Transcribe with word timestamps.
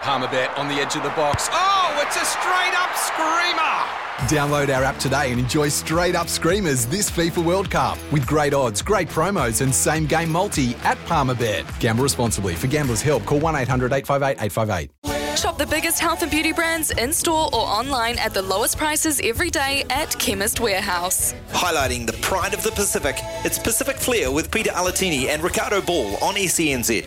Palmerbet 0.00 0.56
on 0.58 0.66
the 0.68 0.74
edge 0.74 0.96
of 0.96 1.02
the 1.02 1.10
box. 1.10 1.48
Oh, 1.52 2.02
it's 2.06 2.16
a 2.16 2.24
straight 2.24 2.74
up 2.74 2.96
screamer! 2.96 4.00
Download 4.28 4.74
our 4.74 4.82
app 4.82 4.98
today 4.98 5.30
and 5.30 5.38
enjoy 5.38 5.68
straight 5.68 6.14
up 6.14 6.28
screamers 6.28 6.86
this 6.86 7.10
FIFA 7.10 7.44
World 7.44 7.70
Cup 7.70 7.98
with 8.10 8.26
great 8.26 8.54
odds, 8.54 8.80
great 8.80 9.08
promos, 9.08 9.60
and 9.60 9.74
same 9.74 10.06
game 10.06 10.30
multi 10.30 10.74
at 10.84 10.96
Palmerbet. 11.04 11.66
Gamble 11.80 12.02
responsibly. 12.02 12.54
For 12.54 12.66
gamblers' 12.66 13.02
help, 13.02 13.26
call 13.26 13.40
1 13.40 13.54
800 13.56 13.92
858 13.92 14.42
858. 14.42 14.90
Shop 15.38 15.58
the 15.58 15.66
biggest 15.66 16.00
health 16.00 16.22
and 16.22 16.30
beauty 16.30 16.52
brands 16.52 16.90
in 16.92 17.12
store 17.12 17.46
or 17.52 17.60
online 17.60 18.18
at 18.18 18.34
the 18.34 18.42
lowest 18.42 18.78
prices 18.78 19.20
every 19.22 19.50
day 19.50 19.84
at 19.90 20.18
Chemist 20.18 20.60
Warehouse. 20.60 21.34
Highlighting 21.50 22.06
the 22.06 22.14
pride 22.14 22.52
of 22.52 22.62
the 22.62 22.72
Pacific, 22.72 23.16
it's 23.44 23.58
Pacific 23.58 23.96
Flair 23.96 24.30
with 24.30 24.50
Pita 24.50 24.70
Alatini 24.70 25.28
and 25.28 25.42
Riccardo 25.42 25.82
Ball 25.82 26.16
on 26.22 26.34
SENZ. 26.34 27.06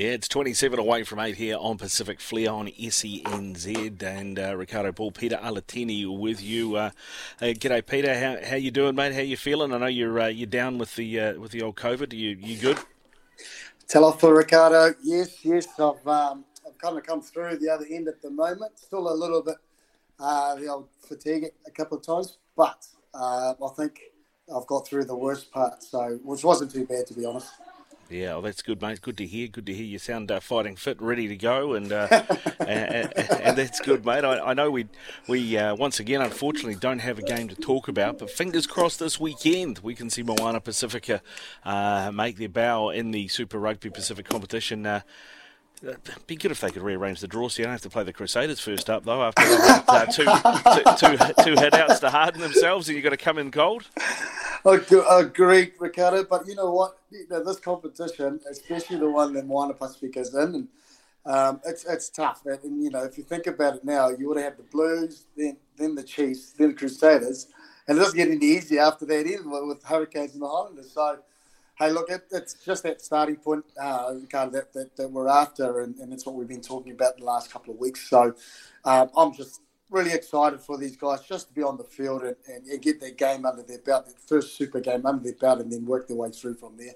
Yeah, 0.00 0.12
it's 0.12 0.28
27 0.28 0.78
away 0.78 1.04
from 1.04 1.20
8 1.20 1.36
here 1.36 1.58
on 1.60 1.76
Pacific 1.76 2.22
Flair 2.22 2.50
on 2.52 2.68
SENZ. 2.68 4.02
And 4.02 4.38
uh, 4.38 4.56
Riccardo 4.56 4.92
Ball, 4.92 5.10
Pita 5.10 5.36
Alatini 5.36 6.06
with 6.18 6.42
you. 6.42 6.76
Uh, 6.76 6.90
uh, 7.42 7.44
g'day, 7.48 7.86
Peter. 7.86 8.18
How, 8.18 8.48
how 8.48 8.56
you 8.56 8.70
doing, 8.70 8.94
mate? 8.94 9.12
How 9.12 9.20
you 9.20 9.36
feeling? 9.36 9.74
I 9.74 9.76
know 9.76 9.88
you're 9.88 10.18
uh, 10.18 10.28
you're 10.28 10.46
down 10.46 10.78
with 10.78 10.96
the 10.96 11.20
uh, 11.20 11.38
with 11.38 11.50
the 11.50 11.60
old 11.60 11.76
COVID. 11.76 12.14
You 12.14 12.30
you 12.30 12.56
good? 12.56 12.78
Tell 13.88 14.06
off 14.06 14.20
for 14.20 14.34
Riccardo. 14.34 14.94
Yes, 15.02 15.44
yes. 15.44 15.66
I've 15.78 16.06
um, 16.08 16.46
I've 16.66 16.78
kind 16.78 16.96
of 16.96 17.04
come 17.04 17.20
through 17.20 17.58
the 17.58 17.68
other 17.68 17.84
end 17.90 18.08
at 18.08 18.22
the 18.22 18.30
moment. 18.30 18.78
Still 18.78 19.06
a 19.06 19.12
little 19.12 19.42
bit 19.42 19.56
uh, 20.18 20.54
the 20.54 20.68
old 20.68 20.88
fatigue 21.06 21.44
a 21.66 21.70
couple 21.72 21.98
of 21.98 22.06
times, 22.06 22.38
but 22.56 22.86
I 23.14 23.52
think 23.76 24.00
I've 24.56 24.66
got 24.66 24.88
through 24.88 25.04
the 25.04 25.14
worst 25.14 25.52
part. 25.52 25.82
So 25.82 26.18
which 26.24 26.42
wasn't 26.42 26.70
too 26.70 26.86
bad 26.86 27.06
to 27.08 27.12
be 27.12 27.26
honest. 27.26 27.50
Yeah, 28.10 28.32
well, 28.32 28.42
that's 28.42 28.62
good, 28.62 28.82
mate. 28.82 29.00
Good 29.00 29.16
to 29.18 29.26
hear. 29.26 29.46
Good 29.46 29.66
to 29.66 29.72
hear. 29.72 29.84
You 29.84 30.00
sound 30.00 30.32
uh, 30.32 30.40
fighting 30.40 30.74
fit, 30.74 31.00
ready 31.00 31.28
to 31.28 31.36
go, 31.36 31.74
and 31.74 31.92
uh, 31.92 32.08
and, 32.58 33.16
and, 33.16 33.56
that's 33.56 33.78
good, 33.78 34.04
mate. 34.04 34.24
I, 34.24 34.40
I 34.40 34.52
know 34.52 34.68
we 34.68 34.88
we 35.28 35.56
uh, 35.56 35.76
once 35.76 36.00
again, 36.00 36.20
unfortunately, 36.20 36.74
don't 36.74 36.98
have 36.98 37.20
a 37.20 37.22
game 37.22 37.46
to 37.46 37.54
talk 37.54 37.86
about, 37.86 38.18
but 38.18 38.28
fingers 38.28 38.66
crossed 38.66 38.98
this 38.98 39.20
weekend 39.20 39.78
we 39.78 39.94
can 39.94 40.10
see 40.10 40.24
Moana 40.24 40.60
Pasifika 40.60 41.20
uh, 41.64 42.10
make 42.12 42.36
their 42.36 42.48
bow 42.48 42.90
in 42.90 43.12
the 43.12 43.28
Super 43.28 43.60
Rugby 43.60 43.90
Pacific 43.90 44.28
competition. 44.28 45.02
It'd 45.82 46.26
be 46.26 46.36
good 46.36 46.50
if 46.50 46.60
they 46.60 46.70
could 46.70 46.82
rearrange 46.82 47.20
the 47.20 47.26
draw 47.26 47.48
so 47.48 47.60
you 47.60 47.64
don't 47.64 47.72
have 47.72 47.80
to 47.82 47.90
play 47.90 48.04
the 48.04 48.12
Crusaders 48.12 48.60
first 48.60 48.90
up, 48.90 49.04
though, 49.04 49.22
after 49.22 49.42
uh, 49.42 50.04
two, 50.06 50.24
two, 50.24 51.16
two, 51.16 51.16
two 51.44 51.54
headouts 51.54 52.00
to 52.00 52.10
harden 52.10 52.40
themselves 52.40 52.88
and 52.88 52.96
you've 52.96 53.04
got 53.04 53.10
to 53.10 53.16
come 53.16 53.38
in 53.38 53.50
cold. 53.50 53.88
I 54.64 55.20
agree, 55.20 55.72
Riccardo. 55.78 56.24
But 56.24 56.46
you 56.46 56.54
know 56.54 56.70
what? 56.70 56.98
You 57.10 57.26
know, 57.30 57.42
this 57.42 57.58
competition, 57.58 58.40
especially 58.50 58.98
the 58.98 59.10
one 59.10 59.32
that 59.32 59.46
Moana 59.46 59.72
Pasifika 59.74 60.18
is 60.18 60.34
in, 60.34 60.54
and, 60.54 60.68
um, 61.24 61.60
it's 61.64 61.84
it's 61.86 62.10
tough. 62.10 62.42
And 62.44 62.82
you 62.82 62.90
know, 62.90 63.04
if 63.04 63.16
you 63.16 63.24
think 63.24 63.46
about 63.46 63.76
it 63.76 63.84
now, 63.84 64.10
you 64.10 64.28
would 64.28 64.36
have 64.36 64.58
the 64.58 64.64
Blues, 64.64 65.24
then 65.34 65.56
then 65.76 65.94
the 65.94 66.02
Chiefs, 66.02 66.52
then 66.52 66.68
the 66.68 66.74
Crusaders, 66.74 67.46
and 67.88 67.96
it 67.96 68.00
doesn't 68.00 68.16
get 68.16 68.28
any 68.28 68.44
easier 68.44 68.82
after 68.82 69.06
that 69.06 69.26
either 69.26 69.42
with 69.66 69.82
Hurricanes 69.82 70.34
and 70.34 70.42
the 70.42 70.48
Highlanders. 70.48 70.92
So 70.92 71.20
hey, 71.80 71.90
look, 71.90 72.10
it, 72.10 72.26
it's 72.30 72.54
just 72.54 72.82
that 72.82 73.00
starting 73.00 73.36
point, 73.36 73.64
uh, 73.80 74.14
kind 74.30 74.48
of 74.48 74.52
that, 74.52 74.72
that, 74.74 74.94
that, 74.96 75.10
we're 75.10 75.28
after, 75.28 75.80
and, 75.80 75.96
and 75.96 76.12
it's 76.12 76.26
what 76.26 76.34
we've 76.34 76.46
been 76.46 76.60
talking 76.60 76.92
about 76.92 77.16
the 77.16 77.24
last 77.24 77.50
couple 77.50 77.72
of 77.72 77.80
weeks. 77.80 78.08
So 78.08 78.34
um, 78.84 79.10
I'm 79.16 79.32
just 79.32 79.62
really 79.88 80.12
excited 80.12 80.60
for 80.60 80.76
these 80.76 80.94
guys 80.94 81.22
just 81.22 81.48
to 81.48 81.54
be 81.54 81.62
on 81.62 81.78
the 81.78 81.84
field 81.84 82.22
and, 82.22 82.36
and, 82.46 82.66
and 82.66 82.82
get 82.82 83.00
their 83.00 83.12
game 83.12 83.46
under 83.46 83.62
their 83.62 83.78
belt, 83.78 84.06
their 84.06 84.14
first 84.26 84.56
super 84.56 84.78
game 84.78 85.06
under 85.06 85.24
their 85.24 85.34
belt, 85.40 85.60
and 85.60 85.72
then 85.72 85.86
work 85.86 86.06
their 86.06 86.18
way 86.18 86.30
through 86.30 86.54
from 86.54 86.76
there. 86.76 86.94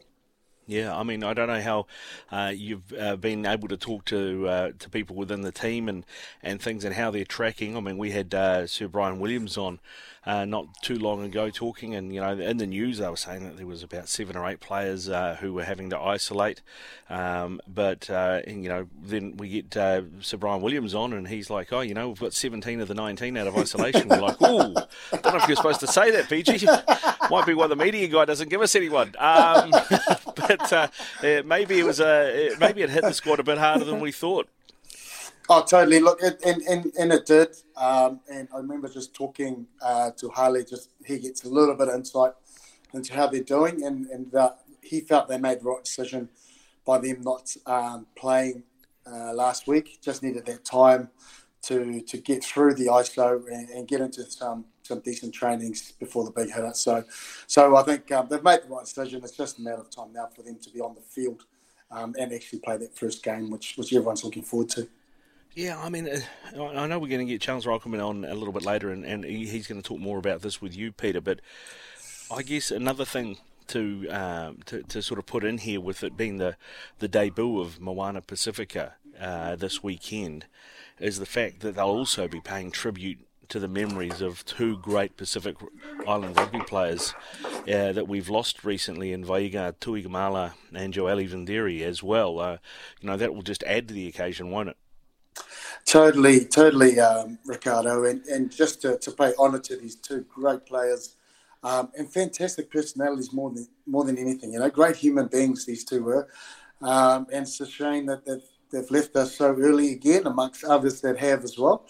Yeah, 0.66 0.96
I 0.96 1.02
mean, 1.02 1.22
I 1.22 1.34
don't 1.34 1.48
know 1.48 1.60
how 1.60 1.86
uh, 2.32 2.52
you've 2.54 2.92
uh, 2.98 3.16
been 3.16 3.44
able 3.44 3.68
to 3.68 3.76
talk 3.76 4.06
to 4.06 4.48
uh, 4.48 4.72
to 4.78 4.88
people 4.88 5.14
within 5.14 5.42
the 5.42 5.52
team 5.52 5.90
and, 5.90 6.06
and 6.42 6.60
things 6.60 6.84
and 6.84 6.94
how 6.94 7.10
they're 7.10 7.26
tracking. 7.26 7.76
I 7.76 7.80
mean, 7.80 7.98
we 7.98 8.12
had 8.12 8.34
uh, 8.34 8.66
Sir 8.66 8.88
Bryan 8.88 9.20
Williams 9.20 9.58
on 9.58 9.78
uh, 10.24 10.46
not 10.46 10.68
too 10.80 10.98
long 10.98 11.22
ago 11.22 11.50
talking, 11.50 11.94
and 11.94 12.14
you 12.14 12.20
know, 12.22 12.32
in 12.38 12.56
the 12.56 12.66
news 12.66 12.96
they 12.96 13.08
were 13.10 13.16
saying 13.16 13.44
that 13.44 13.58
there 13.58 13.66
was 13.66 13.82
about 13.82 14.08
seven 14.08 14.36
or 14.38 14.48
eight 14.48 14.60
players 14.60 15.06
uh, 15.06 15.36
who 15.38 15.52
were 15.52 15.64
having 15.64 15.90
to 15.90 16.00
isolate. 16.00 16.62
Um, 17.10 17.60
but 17.68 18.08
you 18.46 18.68
know, 18.70 18.86
then 19.02 19.36
we 19.36 19.50
get 19.50 19.74
Sir 19.74 20.38
Bryan 20.38 20.62
Williams 20.62 20.94
on, 20.94 21.12
and 21.12 21.28
he's 21.28 21.50
like, 21.50 21.74
"Oh, 21.74 21.82
you 21.82 21.92
know, 21.92 22.08
we've 22.08 22.20
got 22.20 22.32
17 22.32 22.80
of 22.80 22.88
the 22.88 22.94
19 22.94 23.36
out 23.36 23.48
of 23.48 23.56
isolation." 23.58 24.08
we're 24.08 24.22
like, 24.22 24.40
"Ooh, 24.40 24.72
don't 24.72 25.24
know 25.26 25.36
if 25.36 25.46
you're 25.46 25.56
supposed 25.56 25.80
to 25.80 25.86
say 25.88 26.10
that, 26.12 26.30
PG. 26.30 26.66
Might 27.30 27.44
be 27.44 27.52
why 27.52 27.66
the 27.66 27.76
media 27.76 28.08
guy 28.08 28.24
doesn't 28.24 28.48
give 28.48 28.62
us 28.62 28.74
anyone." 28.74 29.12
Um, 29.18 29.70
but 30.48 30.72
uh, 30.72 30.88
maybe 31.44 31.78
it 31.78 31.84
was 31.84 32.00
uh, 32.00 32.50
maybe 32.58 32.82
it 32.82 32.90
hit 32.90 33.02
the 33.02 33.12
squad 33.12 33.40
a 33.40 33.44
bit 33.44 33.58
harder 33.58 33.84
than 33.84 34.00
we 34.00 34.12
thought. 34.12 34.48
Oh, 35.48 35.62
totally. 35.62 36.00
Look, 36.00 36.22
it, 36.22 36.40
and, 36.44 36.62
and, 36.62 36.92
and 36.98 37.12
it 37.12 37.26
did. 37.26 37.48
Um, 37.76 38.20
and 38.32 38.48
I 38.54 38.58
remember 38.58 38.88
just 38.88 39.14
talking 39.14 39.66
uh, 39.82 40.10
to 40.16 40.30
Harley. 40.30 40.64
Just 40.64 40.90
he 41.04 41.18
gets 41.18 41.44
a 41.44 41.48
little 41.48 41.74
bit 41.74 41.88
of 41.88 41.94
insight 41.94 42.32
into 42.94 43.12
how 43.14 43.26
they're 43.26 43.42
doing, 43.42 43.84
and 43.84 44.06
and 44.06 44.32
he 44.80 45.00
felt 45.00 45.28
they 45.28 45.38
made 45.38 45.60
the 45.60 45.64
right 45.64 45.84
decision 45.84 46.28
by 46.86 46.98
them 46.98 47.20
not 47.22 47.54
um, 47.66 48.06
playing 48.16 48.62
uh, 49.06 49.34
last 49.34 49.66
week. 49.66 49.98
Just 50.02 50.22
needed 50.22 50.46
that 50.46 50.64
time 50.64 51.10
to 51.62 52.00
to 52.02 52.16
get 52.16 52.42
through 52.42 52.74
the 52.74 52.86
ISO 52.86 53.46
and, 53.48 53.68
and 53.68 53.88
get 53.88 54.00
into 54.00 54.24
some 54.24 54.64
some 54.84 55.00
decent 55.00 55.34
trainings 55.34 55.92
before 55.92 56.24
the 56.24 56.30
big 56.30 56.52
hitter. 56.52 56.72
So, 56.74 57.04
so 57.46 57.74
I 57.74 57.82
think 57.82 58.12
um, 58.12 58.28
they've 58.30 58.42
made 58.42 58.60
the 58.62 58.68
right 58.68 58.84
decision. 58.84 59.22
It's 59.24 59.36
just 59.36 59.58
a 59.58 59.62
matter 59.62 59.80
of 59.80 59.90
time 59.90 60.12
now 60.12 60.28
for 60.34 60.42
them 60.42 60.58
to 60.60 60.70
be 60.70 60.80
on 60.80 60.94
the 60.94 61.00
field 61.00 61.44
um, 61.90 62.14
and 62.18 62.32
actually 62.32 62.60
play 62.60 62.76
that 62.76 62.96
first 62.96 63.22
game, 63.22 63.50
which 63.50 63.74
which 63.76 63.92
everyone's 63.92 64.24
looking 64.24 64.42
forward 64.42 64.68
to. 64.70 64.86
Yeah, 65.54 65.80
I 65.80 65.88
mean, 65.88 66.08
uh, 66.08 66.64
I 66.64 66.86
know 66.86 66.98
we're 66.98 67.08
going 67.08 67.26
to 67.26 67.32
get 67.32 67.40
Charles 67.40 67.64
Riechelmann 67.64 68.04
on 68.04 68.24
a 68.24 68.34
little 68.34 68.52
bit 68.52 68.64
later, 68.64 68.90
and, 68.90 69.04
and 69.04 69.24
he's 69.24 69.68
going 69.68 69.80
to 69.80 69.86
talk 69.86 70.00
more 70.00 70.18
about 70.18 70.42
this 70.42 70.60
with 70.60 70.76
you, 70.76 70.90
Peter. 70.90 71.20
But 71.20 71.40
I 72.30 72.42
guess 72.42 72.72
another 72.72 73.04
thing 73.04 73.38
to, 73.68 74.08
um, 74.10 74.58
to 74.66 74.82
to 74.82 75.00
sort 75.00 75.18
of 75.18 75.26
put 75.26 75.44
in 75.44 75.58
here 75.58 75.80
with 75.80 76.04
it 76.04 76.16
being 76.16 76.36
the 76.36 76.56
the 76.98 77.08
debut 77.08 77.60
of 77.60 77.80
Moana 77.80 78.20
Pasifika 78.20 78.92
uh, 79.18 79.56
this 79.56 79.82
weekend 79.82 80.46
is 80.98 81.18
the 81.18 81.26
fact 81.26 81.60
that 81.60 81.76
they'll 81.76 81.86
also 81.86 82.28
be 82.28 82.40
paying 82.40 82.70
tribute 82.70 83.18
to 83.48 83.58
the 83.58 83.68
memories 83.68 84.20
of 84.20 84.44
two 84.44 84.78
great 84.78 85.16
Pacific 85.16 85.56
Island 86.06 86.36
rugby 86.36 86.60
players 86.60 87.14
uh, 87.44 87.92
that 87.92 88.08
we've 88.08 88.28
lost 88.28 88.64
recently 88.64 89.12
in 89.12 89.24
Va'aiga 89.24 89.74
Tuigamala 89.74 90.52
and 90.72 90.94
Joeli 90.94 91.28
Vidiri 91.28 91.82
as 91.82 92.02
well. 92.02 92.40
Uh, 92.40 92.58
you 93.00 93.08
know, 93.08 93.16
that 93.16 93.34
will 93.34 93.42
just 93.42 93.62
add 93.64 93.88
to 93.88 93.94
the 93.94 94.08
occasion, 94.08 94.50
won't 94.50 94.70
it? 94.70 94.76
Totally, 95.84 96.44
totally, 96.44 96.98
um, 97.00 97.38
Riccardo. 97.44 98.04
And, 98.04 98.24
and 98.26 98.50
just 98.50 98.82
to, 98.82 98.98
to 98.98 99.10
pay 99.10 99.32
honour 99.38 99.60
to 99.60 99.76
these 99.76 99.96
two 99.96 100.24
great 100.34 100.64
players 100.66 101.16
um, 101.62 101.90
and 101.96 102.10
fantastic 102.10 102.70
personalities 102.70 103.32
more 103.32 103.50
than, 103.50 103.66
more 103.86 104.04
than 104.04 104.18
anything. 104.18 104.52
You 104.52 104.60
know, 104.60 104.70
great 104.70 104.96
human 104.96 105.26
beings 105.26 105.66
these 105.66 105.84
two 105.84 106.02
were. 106.02 106.28
Um, 106.82 107.26
and 107.32 107.42
it's 107.42 107.60
a 107.60 107.66
shame 107.66 108.06
that 108.06 108.24
they've, 108.24 108.44
they've 108.70 108.90
left 108.90 109.16
us 109.16 109.36
so 109.36 109.54
early 109.54 109.92
again, 109.92 110.26
amongst 110.26 110.64
others 110.64 111.00
that 111.00 111.18
have 111.18 111.44
as 111.44 111.58
well. 111.58 111.86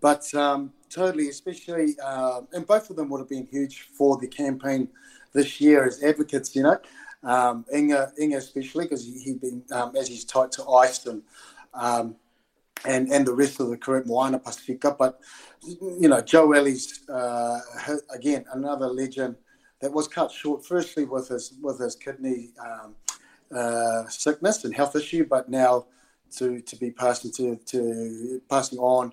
But 0.00 0.32
um, 0.34 0.72
totally, 0.90 1.28
especially, 1.28 1.96
uh, 2.02 2.42
and 2.52 2.66
both 2.66 2.90
of 2.90 2.96
them 2.96 3.08
would 3.10 3.18
have 3.18 3.28
been 3.28 3.46
huge 3.46 3.82
for 3.96 4.16
the 4.18 4.26
campaign 4.26 4.88
this 5.32 5.60
year 5.60 5.84
as 5.84 6.02
advocates, 6.02 6.54
you 6.56 6.62
know. 6.62 6.78
Um, 7.22 7.64
Inga, 7.74 8.12
Inga 8.20 8.36
especially, 8.36 8.84
because 8.84 9.04
he, 9.04 9.18
he 9.18 9.34
been, 9.34 9.62
um, 9.72 9.96
as 9.96 10.08
he's 10.08 10.24
tied 10.24 10.52
to 10.52 10.66
ice 10.68 11.06
and, 11.06 11.22
um, 11.74 12.16
and, 12.84 13.08
and 13.08 13.26
the 13.26 13.34
rest 13.34 13.58
of 13.60 13.68
the 13.68 13.76
current 13.76 14.06
Moana 14.06 14.38
Pasifika. 14.38 14.96
But, 14.96 15.20
you 15.62 16.08
know, 16.08 16.20
Joeli's, 16.22 17.08
uh, 17.08 17.60
again, 18.10 18.44
another 18.52 18.86
legend 18.86 19.36
that 19.80 19.92
was 19.92 20.08
cut 20.08 20.30
short, 20.30 20.64
firstly 20.64 21.04
with 21.04 21.28
his, 21.28 21.54
with 21.60 21.80
his 21.80 21.96
kidney 21.96 22.50
um, 22.64 22.94
uh, 23.54 24.06
sickness 24.08 24.64
and 24.64 24.74
health 24.74 24.94
issue, 24.96 25.24
but 25.24 25.48
now 25.48 25.86
to, 26.36 26.60
to 26.60 26.76
be 26.76 26.90
passing 26.90 27.30
to, 27.32 27.56
to 27.66 28.40
passing 28.48 28.78
on 28.78 29.12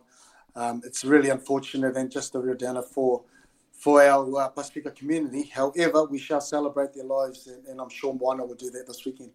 um, 0.56 0.82
it's 0.86 1.04
really 1.04 1.30
unfortunate 1.30 1.96
and 1.98 2.12
just 2.12 2.36
a 2.36 2.40
real 2.40 2.56
downer 2.56 2.82
for 2.82 3.24
for 3.72 4.02
our 4.02 4.42
uh, 4.42 4.90
community. 4.96 5.44
However, 5.44 6.06
we 6.06 6.18
shall 6.18 6.40
celebrate 6.40 6.94
their 6.94 7.04
lives, 7.04 7.48
and, 7.48 7.66
and 7.68 7.82
I'm 7.82 7.90
sure 7.90 8.14
Moana 8.14 8.46
will 8.46 8.56
do 8.56 8.70
that 8.70 8.88
this 8.88 9.04
weekend. 9.06 9.32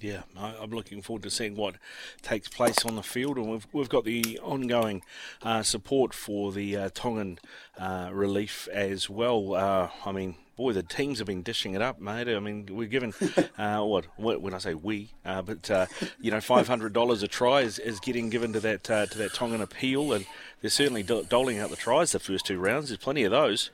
Yeah, 0.00 0.22
I'm 0.36 0.70
looking 0.70 1.02
forward 1.02 1.22
to 1.24 1.30
seeing 1.30 1.54
what 1.54 1.76
takes 2.22 2.48
place 2.48 2.84
on 2.84 2.96
the 2.96 3.02
field, 3.02 3.36
and 3.36 3.48
we've 3.50 3.66
we've 3.72 3.88
got 3.88 4.04
the 4.04 4.40
ongoing 4.42 5.02
uh, 5.42 5.62
support 5.62 6.14
for 6.14 6.52
the 6.52 6.76
uh, 6.76 6.90
Tongan 6.94 7.38
uh, 7.78 8.10
relief 8.12 8.66
as 8.72 9.08
well. 9.10 9.54
Uh, 9.54 9.90
I 10.04 10.12
mean, 10.12 10.36
boy, 10.56 10.72
the 10.72 10.82
teams 10.82 11.18
have 11.18 11.26
been 11.26 11.42
dishing 11.42 11.74
it 11.74 11.82
up, 11.82 12.00
mate. 12.00 12.28
I 12.28 12.38
mean, 12.38 12.68
we're 12.70 12.88
given 12.88 13.12
uh, 13.58 13.82
what, 13.82 14.06
when 14.16 14.54
I 14.54 14.58
say 14.58 14.74
we, 14.74 15.10
uh, 15.24 15.42
but 15.42 15.88
you 16.20 16.30
know, 16.30 16.40
five 16.40 16.68
hundred 16.68 16.92
dollars 16.92 17.22
a 17.22 17.28
try 17.28 17.62
is, 17.62 17.78
is 17.78 18.00
getting 18.00 18.30
given 18.30 18.52
to 18.52 18.60
that 18.60 18.84
to 18.84 19.08
that 19.16 19.34
Tongan 19.34 19.60
appeal, 19.60 20.12
and 20.12 20.26
they're 20.60 20.70
certainly 20.70 21.02
doling 21.02 21.58
out 21.58 21.70
the 21.70 21.76
tries 21.76 22.12
the 22.12 22.18
first 22.18 22.46
two 22.46 22.58
rounds. 22.58 22.88
There's 22.88 22.98
plenty 22.98 23.24
of 23.24 23.30
those. 23.30 23.70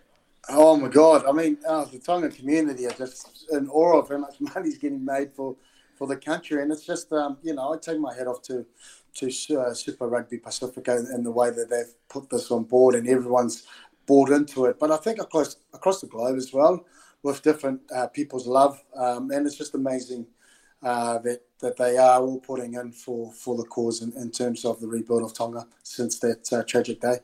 Oh 0.48 0.76
my 0.76 0.88
God! 0.88 1.26
I 1.26 1.32
mean, 1.32 1.58
the 1.62 2.00
Tongan 2.04 2.30
community 2.30 2.86
are 2.86 2.92
just 2.92 3.46
in 3.52 3.69
awe 3.69 3.98
of 3.98 4.08
how 4.08 4.19
much 4.19 4.36
money's 4.40 4.78
getting 4.78 5.04
made 5.04 5.32
for 5.32 5.56
for 5.98 6.06
the 6.06 6.16
country. 6.16 6.62
And 6.62 6.70
it's 6.70 6.86
just, 6.86 7.12
um, 7.12 7.36
you 7.42 7.54
know, 7.54 7.75
I 7.75 7.76
take 7.76 7.98
my 7.98 8.14
hat 8.14 8.28
off 8.28 8.40
to 8.42 8.64
to 9.14 9.26
uh, 9.58 9.75
Super 9.75 10.06
Rugby 10.06 10.38
Pacifica 10.38 10.92
and 10.96 11.26
the 11.26 11.30
way 11.30 11.50
that 11.50 11.69
they've 11.69 11.92
put 12.08 12.30
this 12.30 12.52
on 12.52 12.62
board 12.64 12.94
and 12.94 13.08
everyone's 13.08 13.66
bought 14.08 14.31
into 14.32 14.66
it. 14.66 14.78
But 14.81 14.93
I 14.93 14.99
think 14.99 15.20
across 15.20 15.58
across 15.75 16.00
the 16.02 16.08
globe 16.08 16.38
as 16.38 16.52
well, 16.55 16.87
with 17.22 17.43
different 17.43 17.82
uh, 17.94 18.08
people's 18.08 18.49
love, 18.49 18.82
um, 18.96 19.31
and 19.32 19.46
it's 19.46 19.58
just 19.58 19.76
amazing 19.76 20.26
uh, 20.82 21.19
that 21.20 21.43
that 21.60 21.76
they 21.78 21.99
are 21.99 22.20
all 22.22 22.40
putting 22.40 22.75
in 22.75 22.93
for 22.93 23.32
for 23.32 23.56
the 23.56 23.64
cause 23.64 24.02
in, 24.02 24.12
in 24.16 24.32
terms 24.32 24.64
of 24.64 24.81
the 24.81 24.88
rebuild 24.88 25.25
of 25.25 25.34
Tonga 25.34 25.69
since 25.84 26.19
that 26.20 26.52
uh, 26.52 26.64
tragic 26.64 27.00
day. 27.00 27.19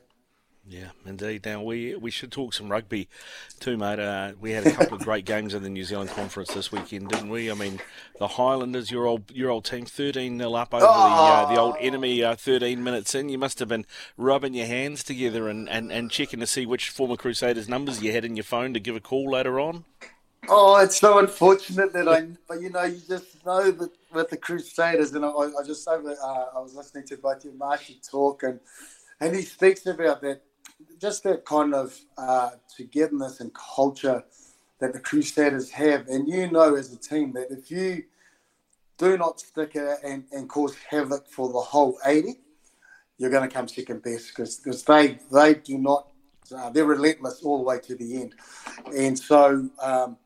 Yeah, 0.67 0.89
indeed. 1.05 1.45
Now 1.45 1.61
we 1.61 1.95
we 1.95 2.09
should 2.09 2.31
talk 2.31 2.53
some 2.53 2.71
rugby 2.71 3.07
too, 3.59 3.77
mate. 3.77 3.99
Uh, 3.99 4.31
we 4.41 4.51
had 4.51 4.65
a 4.65 4.71
couple 4.71 4.95
of 4.95 5.03
great 5.03 5.23
games 5.23 5.53
in 5.53 5.61
the 5.61 5.69
New 5.69 5.83
Zealand 5.83 6.09
Conference 6.09 6.53
this 6.55 6.71
weekend, 6.71 7.09
didn't 7.09 7.29
we? 7.29 7.51
I 7.51 7.53
mean, 7.53 7.79
the 8.17 8.29
Highlanders, 8.29 8.89
your 8.89 9.05
old 9.05 9.29
your 9.31 9.51
old 9.51 9.65
team, 9.65 9.85
thirteen 9.85 10.39
0 10.39 10.53
up 10.55 10.73
over 10.73 10.83
oh. 10.83 10.87
the 10.87 11.51
uh, 11.51 11.53
the 11.53 11.61
old 11.61 11.75
enemy. 11.79 12.23
Uh, 12.23 12.35
thirteen 12.35 12.83
minutes 12.83 13.13
in, 13.13 13.29
you 13.29 13.37
must 13.37 13.59
have 13.59 13.67
been 13.67 13.85
rubbing 14.17 14.55
your 14.55 14.65
hands 14.65 15.03
together 15.03 15.49
and, 15.49 15.69
and, 15.69 15.91
and 15.91 16.09
checking 16.09 16.39
to 16.39 16.47
see 16.47 16.65
which 16.65 16.89
former 16.89 17.15
Crusaders 17.15 17.69
numbers 17.69 18.01
you 18.01 18.11
had 18.11 18.25
in 18.25 18.35
your 18.35 18.43
phone 18.43 18.73
to 18.73 18.79
give 18.79 18.95
a 18.95 18.99
call 18.99 19.29
later 19.29 19.59
on. 19.59 19.85
Oh, 20.47 20.77
it's 20.77 20.97
so 20.97 21.19
unfortunate 21.19 21.93
that 21.93 22.07
I, 22.07 22.27
but 22.47 22.59
you 22.61 22.71
know, 22.71 22.83
you 22.83 23.01
just 23.07 23.45
know 23.45 23.69
that 23.69 23.91
with 24.11 24.29
the 24.31 24.37
Crusaders, 24.37 25.11
and 25.13 25.23
I, 25.23 25.29
I 25.29 25.63
just 25.63 25.87
over, 25.87 26.11
uh, 26.11 26.45
I 26.55 26.59
was 26.59 26.73
listening 26.73 27.05
to 27.07 27.17
both 27.17 27.45
you 27.45 27.53
Marshy 27.55 27.99
talk, 28.09 28.41
and 28.41 28.59
and 29.19 29.35
he 29.35 29.43
speaks 29.43 29.85
about 29.85 30.21
that 30.21 30.41
just 30.99 31.23
that 31.23 31.45
kind 31.45 31.73
of 31.73 31.97
uh, 32.17 32.51
togetherness 32.75 33.39
and 33.39 33.51
culture 33.53 34.23
that 34.79 34.93
the 34.93 34.99
Crusaders 34.99 35.69
have. 35.71 36.07
And 36.07 36.27
you 36.27 36.51
know, 36.51 36.75
as 36.75 36.91
a 36.93 36.97
team, 36.97 37.33
that 37.33 37.47
if 37.49 37.71
you 37.71 38.03
do 38.97 39.17
not 39.17 39.39
stick 39.39 39.71
it 39.75 39.99
and, 40.03 40.25
and 40.31 40.49
cause 40.49 40.75
havoc 40.89 41.27
for 41.27 41.51
the 41.51 41.59
whole 41.59 41.97
80, 42.05 42.35
you're 43.17 43.29
going 43.29 43.47
to 43.47 43.53
come 43.53 43.67
second 43.67 44.03
best 44.03 44.35
because 44.35 44.83
they 44.83 45.19
they 45.31 45.53
do 45.53 45.77
not 45.77 46.07
uh, 46.55 46.69
they're 46.69 46.85
relentless 46.85 47.41
all 47.43 47.57
the 47.57 47.63
way 47.63 47.79
to 47.79 47.95
the 47.95 48.21
end, 48.21 48.35
and 48.95 49.17
so 49.17 49.69
um, 49.81 50.17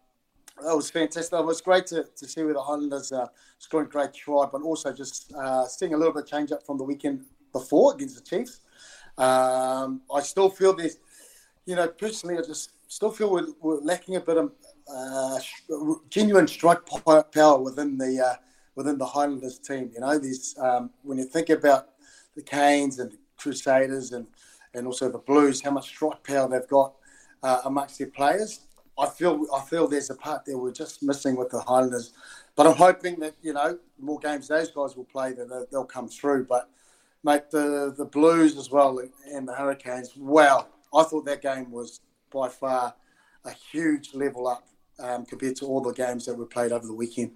that 0.61 0.75
was 0.75 0.89
fantastic. 0.89 1.31
It 1.39 1.45
was 1.45 1.61
great 1.61 1.85
to, 1.87 2.03
to 2.03 2.27
see 2.27 2.43
where 2.43 2.53
the 2.53 2.61
Highlanders 2.61 3.11
uh, 3.11 3.27
scoring 3.59 3.89
great 3.89 4.13
try, 4.13 4.47
but 4.51 4.61
also 4.61 4.91
just 4.91 5.31
uh, 5.33 5.65
seeing 5.67 5.93
a 5.93 5.97
little 5.97 6.13
bit 6.13 6.23
of 6.23 6.29
change 6.29 6.51
up 6.51 6.65
from 6.65 6.77
the 6.77 6.83
weekend 6.83 7.25
before 7.53 7.93
against 7.93 8.15
the 8.15 8.21
Chiefs. 8.21 8.61
Um, 9.19 10.01
I 10.13 10.21
still 10.21 10.49
feel 10.49 10.73
this, 10.73 10.97
you 11.65 11.75
know, 11.75 11.87
personally, 11.87 12.37
I 12.37 12.41
just 12.41 12.71
still 12.87 13.11
feel 13.11 13.31
we're, 13.31 13.47
we're 13.61 13.81
lacking 13.81 14.15
a 14.15 14.21
bit 14.21 14.37
of 14.37 14.51
uh, 14.91 15.39
genuine 16.09 16.47
strike 16.47 16.79
power 17.31 17.59
within 17.59 17.97
the 17.97 18.25
uh, 18.25 18.35
within 18.75 18.97
the 18.97 19.05
Highlanders 19.05 19.59
team. 19.59 19.91
You 19.93 19.99
know, 19.99 20.17
these 20.17 20.55
um, 20.57 20.89
when 21.03 21.17
you 21.17 21.25
think 21.25 21.49
about 21.49 21.89
the 22.35 22.41
Canes 22.41 22.99
and 22.99 23.11
the 23.11 23.17
Crusaders 23.37 24.13
and 24.13 24.25
and 24.73 24.87
also 24.87 25.11
the 25.11 25.19
Blues, 25.19 25.61
how 25.61 25.71
much 25.71 25.87
strike 25.87 26.23
power 26.23 26.47
they've 26.47 26.67
got 26.67 26.93
uh, 27.43 27.61
amongst 27.65 27.97
their 27.97 28.07
players. 28.07 28.61
I 28.97 29.07
feel 29.07 29.45
I 29.53 29.61
feel 29.61 29.87
there's 29.87 30.09
a 30.09 30.15
part 30.15 30.45
there 30.45 30.57
we're 30.57 30.71
just 30.71 31.03
missing 31.03 31.35
with 31.35 31.49
the 31.49 31.61
Highlanders, 31.61 32.13
but 32.55 32.67
I'm 32.67 32.75
hoping 32.75 33.19
that 33.19 33.35
you 33.41 33.53
know 33.53 33.73
the 33.73 34.05
more 34.05 34.19
games 34.19 34.47
those 34.47 34.71
guys 34.71 34.95
will 34.95 35.05
play, 35.05 35.33
that 35.33 35.67
they'll 35.71 35.85
come 35.85 36.07
through. 36.09 36.45
But 36.45 36.69
mate, 37.23 37.49
the 37.51 37.93
the 37.97 38.05
Blues 38.05 38.57
as 38.57 38.69
well 38.69 38.99
and 39.31 39.47
the 39.47 39.53
Hurricanes. 39.53 40.15
Wow, 40.15 40.67
I 40.93 41.03
thought 41.03 41.25
that 41.25 41.41
game 41.41 41.71
was 41.71 42.01
by 42.31 42.49
far 42.49 42.93
a 43.45 43.51
huge 43.51 44.13
level 44.13 44.47
up 44.47 44.67
um, 44.99 45.25
compared 45.25 45.55
to 45.57 45.65
all 45.65 45.81
the 45.81 45.93
games 45.93 46.25
that 46.25 46.37
were 46.37 46.45
played 46.45 46.71
over 46.71 46.85
the 46.85 46.93
weekend. 46.93 47.31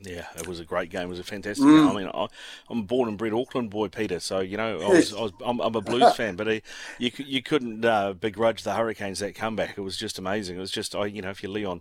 Yeah, 0.00 0.26
it 0.36 0.46
was 0.46 0.60
a 0.60 0.64
great 0.64 0.90
game. 0.90 1.02
It 1.02 1.08
was 1.08 1.18
a 1.18 1.24
fantastic 1.24 1.66
mm. 1.66 1.76
game. 1.76 1.88
I 1.88 2.00
mean, 2.00 2.10
I, 2.14 2.28
am 2.70 2.82
born 2.84 3.08
and 3.08 3.18
bred 3.18 3.32
Auckland 3.32 3.70
boy, 3.70 3.88
Peter. 3.88 4.20
So 4.20 4.38
you 4.38 4.56
know, 4.56 4.80
I 4.80 4.88
was, 4.88 5.12
I 5.12 5.20
was 5.20 5.32
I'm, 5.44 5.60
I'm, 5.60 5.74
a 5.74 5.80
Blues 5.80 6.14
fan, 6.16 6.36
but 6.36 6.46
uh, 6.46 6.60
you 6.98 7.10
you 7.16 7.42
couldn't 7.42 7.84
uh, 7.84 8.12
begrudge 8.12 8.62
the 8.62 8.74
Hurricanes 8.74 9.18
that 9.18 9.34
comeback. 9.34 9.76
It 9.76 9.80
was 9.80 9.96
just 9.96 10.18
amazing. 10.20 10.56
It 10.56 10.60
was 10.60 10.70
just, 10.70 10.94
I 10.94 11.06
you 11.06 11.20
know, 11.20 11.30
if 11.30 11.42
you're 11.42 11.50
Leon 11.50 11.80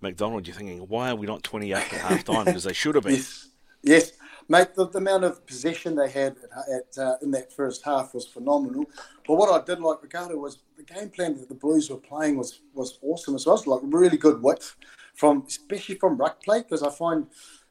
MacDonald, 0.00 0.46
you're 0.46 0.56
thinking, 0.56 0.78
why 0.88 1.10
are 1.10 1.16
we 1.16 1.26
not 1.26 1.42
28 1.42 1.74
at 1.74 1.82
half 1.84 2.24
time? 2.24 2.46
Because 2.46 2.64
they 2.64 2.72
should 2.72 2.94
have 2.94 3.04
been. 3.04 3.16
Yes. 3.16 3.50
yes 3.82 4.12
mate, 4.48 4.74
the, 4.74 4.88
the, 4.88 4.98
amount 4.98 5.24
of 5.24 5.46
possession 5.46 5.94
they 5.94 6.10
had 6.10 6.36
at, 6.72 6.98
uh, 6.98 7.16
in 7.22 7.30
that 7.32 7.52
first 7.52 7.84
half 7.84 8.14
was 8.14 8.26
phenomenal. 8.26 8.84
But 9.26 9.34
what 9.34 9.50
I 9.50 9.64
did 9.64 9.80
like, 9.80 10.02
Riccardo, 10.02 10.36
was 10.36 10.58
the 10.76 10.82
game 10.82 11.10
plan 11.10 11.36
that 11.38 11.48
the 11.48 11.54
Blues 11.54 11.90
were 11.90 11.96
playing 11.96 12.36
was 12.36 12.60
was 12.74 12.98
awesome 13.02 13.34
as 13.34 13.46
well. 13.46 13.56
Was 13.56 13.66
like 13.66 13.80
really 13.84 14.16
good 14.16 14.42
width 14.42 14.76
from, 15.14 15.44
especially 15.46 15.96
from 15.96 16.16
ruck 16.16 16.42
play, 16.42 16.62
because 16.62 16.82
I 16.82 16.90
find 16.90 17.26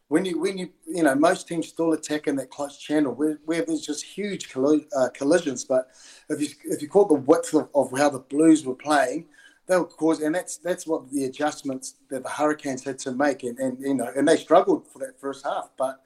when 0.10 0.26
you 0.26 0.40
when 0.40 0.58
you 0.58 0.70
you 0.86 1.04
know 1.04 1.16
most 1.16 1.48
teams 1.48 1.68
still 1.68 1.94
attack 1.94 2.28
in 2.28 2.36
that 2.38 2.50
close 2.50 2.78
channel 2.78 3.14
where, 3.14 3.40
where 3.46 3.64
there's 3.66 3.86
just 3.86 4.04
huge 4.04 4.50
uh, 4.56 5.10
collisions. 5.14 5.66
But 5.66 5.90
if 6.30 6.42
you 6.42 6.48
if 6.66 6.82
you 6.82 6.88
caught 6.88 7.10
the 7.10 7.16
width 7.16 7.54
of, 7.54 7.70
of 7.74 7.98
how 7.98 8.10
the 8.10 8.20
Blues 8.20 8.66
were 8.66 8.76
playing 8.76 9.26
that 9.68 9.80
would 9.80 9.90
cause, 9.90 10.22
and 10.22 10.34
that's 10.34 10.58
that's 10.58 10.88
what 10.88 11.12
the 11.12 11.26
adjustments 11.26 11.96
that 12.10 12.24
the 12.24 12.30
Hurricanes 12.30 12.84
had 12.84 12.98
to 13.00 13.12
make, 13.12 13.44
and, 13.44 13.60
and 13.60 13.80
you 13.80 13.94
know, 13.94 14.12
and 14.16 14.28
they 14.28 14.38
struggled 14.38 14.88
for 14.88 15.00
that 15.00 15.20
first 15.20 15.46
half. 15.46 15.70
But 15.78 16.02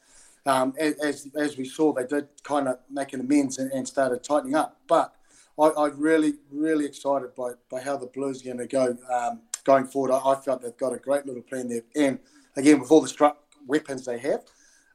um, 0.46 0.74
as, 0.80 1.28
as 1.36 1.58
we 1.58 1.66
saw, 1.66 1.94
they 1.94 2.06
did 2.06 2.28
kind 2.44 2.68
of 2.68 2.80
make 2.90 3.14
an 3.14 3.20
amends 3.20 3.58
and, 3.58 3.72
and 3.72 3.88
started 3.88 4.24
tightening 4.24 4.56
up. 4.56 4.80
But 4.88 5.14
I, 5.60 5.86
am 5.86 6.00
really, 6.00 6.34
really 6.52 6.86
excited 6.86 7.36
by, 7.36 7.52
by 7.70 7.82
how 7.82 7.98
the 7.98 8.08
Blues 8.08 8.42
are 8.42 8.46
going 8.46 8.58
to 8.58 8.68
go 8.68 8.98
um, 9.14 9.42
going 9.64 9.86
forward. 9.86 10.12
I, 10.12 10.18
I, 10.18 10.36
felt 10.36 10.62
they've 10.62 10.76
got 10.78 10.94
a 10.94 10.98
great 10.98 11.26
little 11.26 11.44
plan 11.44 11.70
there. 11.70 11.84
And 11.96 12.20
again, 12.56 12.80
with 12.80 12.92
all 12.92 13.02
the 13.02 13.08
struck 13.08 13.38
weapons 13.68 14.06
they 14.06 14.18
have, 14.20 14.42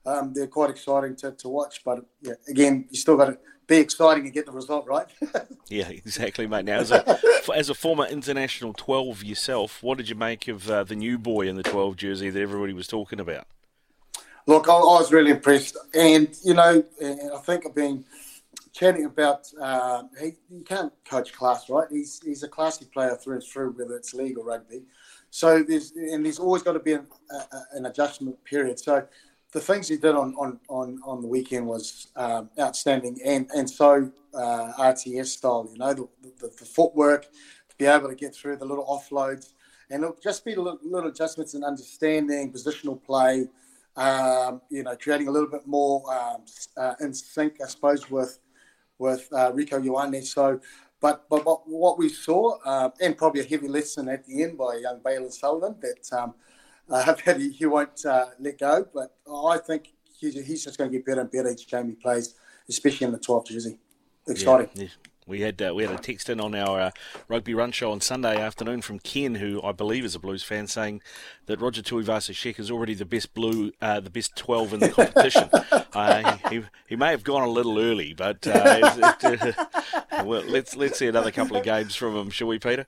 um, 0.04 0.32
they're 0.34 0.46
quite 0.46 0.70
exciting 0.70 1.14
to, 1.16 1.32
to 1.32 1.48
watch. 1.48 1.82
But 1.84 2.04
yeah, 2.22 2.34
again, 2.48 2.86
you 2.90 2.98
still 2.98 3.16
got 3.16 3.26
to 3.26 3.38
be 3.66 3.76
exciting 3.76 4.24
and 4.24 4.32
get 4.32 4.46
the 4.46 4.52
result 4.52 4.86
right. 4.86 5.06
yeah, 5.68 5.88
exactly, 5.88 6.46
mate. 6.46 6.64
Now, 6.64 6.78
as 6.78 6.90
a, 6.90 7.18
as 7.54 7.68
a 7.68 7.74
former 7.74 8.06
international 8.06 8.72
12 8.72 9.24
yourself, 9.24 9.82
what 9.82 9.98
did 9.98 10.08
you 10.08 10.14
make 10.14 10.48
of 10.48 10.70
uh, 10.70 10.84
the 10.84 10.96
new 10.96 11.18
boy 11.18 11.48
in 11.48 11.56
the 11.56 11.62
12 11.62 11.96
jersey 11.96 12.30
that 12.30 12.40
everybody 12.40 12.72
was 12.72 12.86
talking 12.86 13.20
about? 13.20 13.46
Look, 14.46 14.68
I, 14.68 14.74
I, 14.74 14.78
was 14.78 15.12
really 15.12 15.32
impressed, 15.32 15.76
and 15.92 16.28
you 16.44 16.54
know, 16.54 16.84
and 17.02 17.32
I 17.32 17.38
think 17.38 17.66
I've 17.66 17.74
been 17.74 18.04
chatting 18.72 19.04
about 19.04 19.50
uh, 19.60 20.04
he, 20.20 20.34
he 20.48 20.62
can't 20.62 20.92
coach 21.04 21.32
class, 21.32 21.68
right? 21.68 21.88
He's 21.90 22.20
he's 22.24 22.44
a 22.44 22.48
classy 22.48 22.84
player 22.84 23.16
through 23.16 23.34
and 23.34 23.44
through, 23.44 23.72
whether 23.72 23.96
it's 23.96 24.14
league 24.14 24.38
or 24.38 24.44
rugby. 24.44 24.82
So 25.30 25.64
there's 25.64 25.92
and 25.96 26.24
there's 26.24 26.38
always 26.38 26.62
got 26.62 26.74
to 26.74 26.78
be 26.78 26.92
an, 26.92 27.08
an 27.72 27.86
adjustment 27.86 28.42
period. 28.44 28.78
So 28.78 29.04
the 29.50 29.60
things 29.60 29.88
he 29.88 29.96
did 29.96 30.14
on 30.14 30.32
on, 30.36 30.60
on, 30.68 31.00
on 31.04 31.22
the 31.22 31.28
weekend 31.28 31.66
was 31.66 32.06
um, 32.14 32.48
outstanding, 32.56 33.18
and 33.24 33.50
and 33.52 33.68
so 33.68 34.12
uh, 34.32 34.72
RTS 34.78 35.26
style, 35.26 35.68
you 35.72 35.78
know, 35.78 35.92
the, 35.92 36.08
the, 36.22 36.52
the, 36.58 36.64
footwork 36.64 37.22
to 37.22 37.76
be 37.78 37.86
able 37.86 38.08
to 38.08 38.14
get 38.14 38.34
through 38.34 38.56
the 38.58 38.64
little 38.64 38.86
offloads, 38.86 39.54
and 39.90 40.04
it'll 40.04 40.16
just 40.22 40.44
be 40.44 40.54
little, 40.54 40.78
little 40.84 41.08
adjustments 41.08 41.54
in 41.54 41.64
understanding 41.64 42.52
positional 42.52 43.02
play 43.02 43.48
um, 43.96 44.60
you 44.70 44.82
know, 44.82 44.96
creating 44.96 45.28
a 45.28 45.30
little 45.30 45.48
bit 45.48 45.66
more 45.66 46.02
um, 46.12 46.44
uh, 46.76 46.94
in 47.00 47.14
sync, 47.14 47.56
I 47.62 47.68
suppose, 47.68 48.10
with 48.10 48.38
with 48.98 49.28
uh, 49.32 49.52
Rieko 49.52 49.82
Ioane. 49.82 50.24
So, 50.24 50.60
but 51.00 51.28
but 51.28 51.44
what, 51.44 51.68
what 51.68 51.98
we 51.98 52.08
saw, 52.08 52.58
uh, 52.64 52.90
and 53.00 53.16
probably 53.16 53.40
a 53.40 53.44
heavy 53.44 53.68
lesson 53.68 54.08
at 54.08 54.26
the 54.26 54.42
end 54.42 54.58
by 54.58 54.76
young 54.76 55.00
Bailyn 55.00 55.32
Sullivan 55.32 55.76
that 55.80 56.18
um, 56.18 56.34
uh, 56.90 57.14
that 57.24 57.40
he, 57.40 57.50
he 57.50 57.66
won't 57.66 58.04
uh, 58.04 58.26
let 58.38 58.58
go. 58.58 58.86
But 58.92 59.14
I 59.30 59.58
think 59.58 59.92
he's, 60.18 60.34
he's 60.46 60.64
just 60.64 60.78
going 60.78 60.90
to 60.90 60.96
get 60.96 61.06
better 61.06 61.22
and 61.22 61.30
better 61.30 61.50
each 61.50 61.68
game 61.68 61.88
he 61.88 61.94
plays, 61.94 62.34
especially 62.68 63.06
in 63.06 63.12
the 63.12 63.18
12 63.18 63.46
jersey. 63.48 63.78
Exciting. 64.28 64.68
Yeah, 64.74 64.88
we 65.26 65.40
had 65.40 65.60
uh, 65.60 65.72
we 65.74 65.84
had 65.84 65.92
a 65.92 65.98
text 65.98 66.30
in 66.30 66.40
on 66.40 66.54
our 66.54 66.80
uh, 66.80 66.90
rugby 67.28 67.52
run 67.52 67.72
show 67.72 67.90
on 67.90 68.00
Sunday 68.00 68.40
afternoon 68.40 68.80
from 68.80 68.98
Ken, 69.00 69.36
who 69.36 69.60
I 69.62 69.72
believe 69.72 70.04
is 70.04 70.14
a 70.14 70.20
Blues 70.20 70.42
fan, 70.42 70.66
saying 70.68 71.02
that 71.46 71.60
Roger 71.60 71.82
Tuivasa-Sheck 71.82 72.60
is 72.60 72.70
already 72.70 72.94
the 72.94 73.04
best 73.04 73.34
blue, 73.34 73.72
uh, 73.82 74.00
the 74.00 74.10
best 74.10 74.36
twelve 74.36 74.72
in 74.72 74.80
the 74.80 74.88
competition. 74.88 75.50
Uh, 75.96 76.36
he, 76.50 76.62
he 76.90 76.94
may 76.94 77.10
have 77.10 77.24
gone 77.24 77.42
a 77.42 77.48
little 77.48 77.78
early, 77.78 78.12
but 78.12 78.46
uh, 78.46 79.14
it, 79.22 80.26
well, 80.26 80.42
let's 80.42 80.76
let's 80.76 80.98
see 80.98 81.06
another 81.06 81.30
couple 81.30 81.56
of 81.56 81.64
games 81.64 81.94
from 81.94 82.14
him, 82.14 82.28
shall 82.28 82.48
we, 82.48 82.58
Peter? 82.58 82.86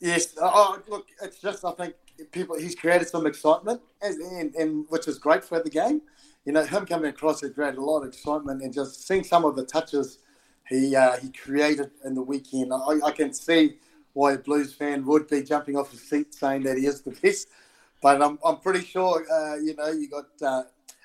Yes. 0.00 0.34
Oh, 0.40 0.80
look, 0.88 1.06
it's 1.22 1.40
just 1.40 1.64
I 1.64 1.70
think 1.72 1.94
people 2.32 2.58
he's 2.58 2.74
created 2.74 3.06
some 3.06 3.28
excitement, 3.28 3.80
and, 4.02 4.20
and, 4.20 4.54
and 4.56 4.86
which 4.88 5.06
is 5.06 5.20
great 5.20 5.44
for 5.44 5.62
the 5.62 5.70
game 5.70 6.02
you 6.44 6.52
know, 6.52 6.64
him 6.64 6.86
coming 6.86 7.10
across 7.10 7.42
has 7.42 7.50
created 7.50 7.76
a 7.78 7.84
lot 7.84 8.00
of 8.00 8.08
excitement 8.08 8.62
and 8.62 8.72
just 8.72 9.06
seeing 9.06 9.22
some 9.22 9.44
of 9.44 9.54
the 9.54 9.66
touches 9.66 10.18
he 10.68 10.94
uh, 10.94 11.16
he 11.16 11.30
created 11.30 11.90
in 12.04 12.14
the 12.14 12.22
weekend. 12.22 12.72
I, 12.72 12.98
I, 13.04 13.10
can 13.12 13.32
see 13.32 13.76
why 14.12 14.32
a 14.32 14.38
Blues 14.38 14.74
fan 14.74 15.04
would 15.06 15.28
be 15.28 15.42
jumping 15.42 15.76
off 15.76 15.90
his 15.90 16.02
seat 16.02 16.34
saying 16.34 16.64
that 16.64 16.76
he 16.76 16.86
is 16.86 17.02
the 17.02 17.10
best. 17.10 17.48
But 18.00 18.22
I'm, 18.22 18.38
I'm 18.44 18.58
pretty 18.58 18.84
sure, 18.84 19.26
uh, 19.30 19.56
you 19.56 19.74
know, 19.74 19.88
you 19.90 20.08
got 20.08 20.26
uh, 20.40 20.62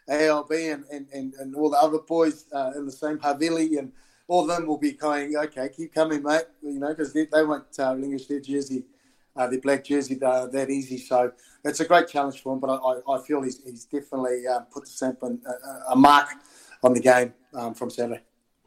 ALB 0.09 0.51
and, 0.51 0.83
and, 0.91 1.07
and, 1.13 1.33
and, 1.35 1.55
all 1.55 1.69
the 1.69 1.77
other 1.77 1.99
boys 1.99 2.45
uh, 2.53 2.71
in 2.75 2.85
the 2.85 2.91
same 2.91 3.17
Havili 3.17 3.79
and 3.79 3.91
all 4.27 4.41
of 4.41 4.47
them 4.47 4.67
will 4.67 4.77
be 4.77 4.91
going, 4.91 5.35
okay, 5.35 5.69
keep 5.75 5.93
coming, 5.93 6.21
mate, 6.21 6.43
you 6.61 6.79
know, 6.79 6.89
because 6.89 7.13
they, 7.13 7.25
they 7.31 7.43
won't 7.43 7.65
uh, 7.79 7.95
relinquish 7.95 8.27
their 8.27 8.39
jersey, 8.39 8.83
uh, 9.35 9.47
their 9.47 9.59
black 9.59 9.83
jersey 9.83 10.15
that 10.15 10.67
easy. 10.69 10.97
So 10.97 11.31
it's 11.63 11.79
a 11.79 11.85
great 11.85 12.07
challenge 12.07 12.41
for 12.41 12.53
him, 12.53 12.59
but 12.59 12.69
I, 12.69 13.11
I 13.11 13.21
feel 13.21 13.41
he's, 13.41 13.63
he's 13.63 13.85
definitely 13.85 14.45
uh, 14.47 14.59
put 14.71 14.85
the 14.85 15.39
uh, 15.47 15.91
a 15.91 15.95
mark 15.95 16.29
on 16.83 16.93
the 16.93 17.01
game 17.01 17.33
um, 17.53 17.73
from 17.73 17.89
Saturday. 17.89 18.21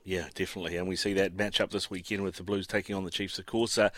Yeah, 0.07 0.29
definitely. 0.37 0.77
And 0.77 0.87
we 0.87 0.95
see 0.95 1.15
that 1.15 1.35
match 1.35 1.61
up 1.61 1.71
this 1.71 1.91
weekend 1.91 2.23
with 2.23 2.37
the 2.37 2.45
Blues 2.45 2.69
taking 2.69 2.95
on 2.95 3.03
the 3.03 3.11
Chiefs. 3.11 3.41
Of 3.41 3.47
course, 3.47 3.77
uh, 3.77 3.89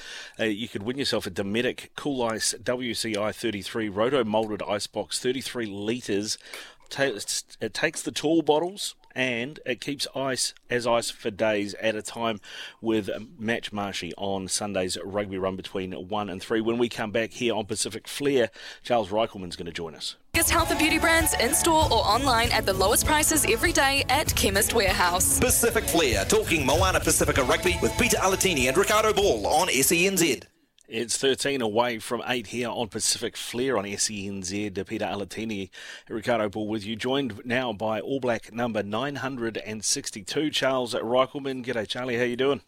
uh, 0.40 0.44
you 0.44 0.66
could 0.66 0.82
win 0.82 0.96
yourself 0.96 1.26
a 1.26 1.30
Dometic 1.30 1.90
Cool 1.96 2.22
Ice 2.22 2.54
WCI 2.62 3.34
33 3.34 3.90
Roto 3.90 4.24
Molded 4.24 4.62
Ice 4.66 4.86
Box, 4.86 5.18
33 5.20 5.66
litres. 5.66 6.38
It 6.96 7.74
takes 7.74 8.00
the 8.00 8.10
tall 8.10 8.40
bottles 8.40 8.94
and 9.14 9.60
it 9.66 9.80
keeps 9.80 10.06
ice 10.14 10.54
as 10.70 10.86
ice 10.86 11.10
for 11.10 11.30
days 11.30 11.74
at 11.74 11.94
a 11.94 12.02
time 12.02 12.40
with 12.80 13.10
Match 13.38 13.72
Marshy 13.72 14.12
on 14.16 14.48
Sunday's 14.48 14.96
rugby 15.04 15.38
run 15.38 15.56
between 15.56 15.92
1 15.92 16.28
and 16.28 16.42
3. 16.42 16.60
When 16.60 16.78
we 16.78 16.88
come 16.88 17.10
back 17.10 17.32
here 17.32 17.54
on 17.54 17.66
Pacific 17.66 18.06
Flair, 18.06 18.50
Charles 18.82 19.10
Riechelmann's 19.10 19.56
going 19.56 19.66
to 19.66 19.72
join 19.72 19.94
us. 19.94 20.16
Biggest 20.32 20.50
health 20.50 20.70
and 20.70 20.78
beauty 20.78 20.98
brands 20.98 21.34
in 21.40 21.52
store 21.54 21.84
or 21.84 22.04
online 22.04 22.50
at 22.52 22.64
the 22.64 22.72
lowest 22.72 23.06
prices 23.06 23.44
every 23.48 23.72
day 23.72 24.04
at 24.08 24.34
Chemist 24.36 24.74
Warehouse. 24.74 25.40
Pacific 25.40 25.84
Flair, 25.84 26.24
talking 26.24 26.64
Moana 26.64 27.00
Pasifika 27.00 27.46
Rugby 27.48 27.76
with 27.82 27.96
Pita 27.98 28.16
Alatini 28.18 28.68
and 28.68 28.76
Riccardo 28.76 29.12
Ball 29.12 29.46
on 29.46 29.68
SENZ. 29.68 30.44
It's 30.88 31.18
13 31.18 31.60
away 31.60 31.98
from 31.98 32.22
8 32.26 32.46
here 32.46 32.70
on 32.70 32.88
Pacific 32.88 33.36
Flair 33.36 33.76
on 33.76 33.84
SENZ. 33.84 34.86
Pita 34.86 35.04
Alatini, 35.04 35.68
Riccardo 36.08 36.48
Ball 36.48 36.66
with 36.66 36.86
you, 36.86 36.96
joined 36.96 37.44
now 37.44 37.74
by 37.74 38.00
All 38.00 38.20
Black 38.20 38.54
number 38.54 38.82
962, 38.82 40.50
Charles 40.50 40.94
Riechelmann. 40.94 41.62
G'day, 41.62 41.86
Charlie. 41.86 42.16
How 42.16 42.22
you 42.22 42.36
doing? 42.36 42.62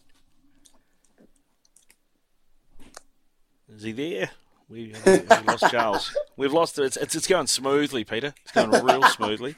Is 3.74 3.84
he 3.84 3.92
there? 3.92 4.32
We, 4.70 4.94
we 5.04 5.20
lost 5.46 5.64
Charles. 5.70 6.16
We've 6.36 6.52
lost 6.52 6.78
it. 6.78 6.84
It's, 6.84 6.96
it's, 6.96 7.16
it's, 7.16 7.26
going 7.26 7.48
smoothly, 7.48 8.04
Peter. 8.04 8.32
It's 8.44 8.52
going 8.52 8.70
real 8.70 9.02
smoothly. 9.02 9.56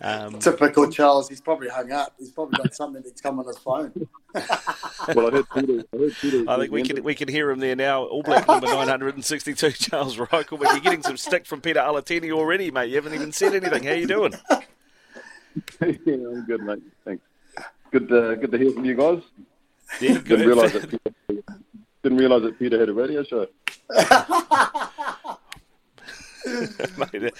Um, 0.00 0.38
Typical 0.40 0.90
Charles. 0.90 1.28
He's 1.28 1.40
probably 1.40 1.68
hung 1.68 1.90
up. 1.90 2.12
He's 2.18 2.32
probably 2.32 2.58
got 2.58 2.74
something 2.74 3.02
that's 3.02 3.20
come 3.20 3.38
on 3.38 3.46
his 3.46 3.56
phone. 3.56 3.92
well, 4.34 5.28
I 5.28 5.30
heard 5.30 5.46
Peter. 5.54 5.84
I, 5.92 5.96
heard 5.96 6.16
Peter 6.20 6.44
I 6.48 6.58
think 6.58 6.70
we 6.70 6.82
can 6.82 7.02
we 7.02 7.14
can 7.14 7.28
hear 7.28 7.50
him 7.50 7.60
there 7.60 7.76
now. 7.76 8.04
All 8.04 8.22
black 8.22 8.46
number 8.46 8.66
nine 8.66 8.88
hundred 8.88 9.14
and 9.14 9.24
sixty 9.24 9.54
two, 9.54 9.70
Charles 9.70 10.16
Reichel. 10.16 10.58
But 10.58 10.72
you're 10.72 10.80
getting 10.80 11.02
some 11.02 11.16
stick 11.16 11.46
from 11.46 11.62
Pita 11.62 11.80
Alatini 11.80 12.30
already, 12.30 12.70
mate. 12.70 12.90
You 12.90 12.96
haven't 12.96 13.14
even 13.14 13.32
said 13.32 13.54
anything. 13.54 13.84
How 13.84 13.92
you 13.92 14.06
doing? 14.06 14.34
yeah, 14.50 15.94
I'm 16.06 16.44
good, 16.44 16.62
mate. 16.62 16.82
Thanks. 17.04 17.22
Good, 17.90 18.12
uh, 18.12 18.34
good 18.34 18.52
to 18.52 18.58
hear 18.58 18.72
from 18.72 18.84
you 18.84 18.96
guys. 18.96 19.22
Yeah, 20.00 20.14
good. 20.14 20.24
Didn't 20.24 20.48
realise 20.48 20.72
that. 20.72 20.90
Peter, 20.90 21.35
didn't 22.16 22.30
realise 22.30 22.44
that 22.44 22.58
Peter 22.58 22.80
had 22.80 22.88
a 22.88 22.94
radio 22.94 23.22
show. 23.24 23.46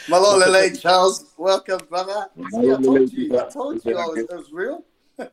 Malolo 0.08 0.50
Lane, 0.50 0.74
Charles. 0.76 1.32
Welcome, 1.36 1.80
brother. 1.88 2.26
See, 2.50 2.72
I 2.72 2.82
told 2.82 3.12
you. 3.12 3.38
I 3.38 3.48
told 3.48 3.84
you 3.84 3.96
I 3.96 4.06
was, 4.06 4.18
it 4.18 4.28
was 4.30 4.52
real. 4.52 4.84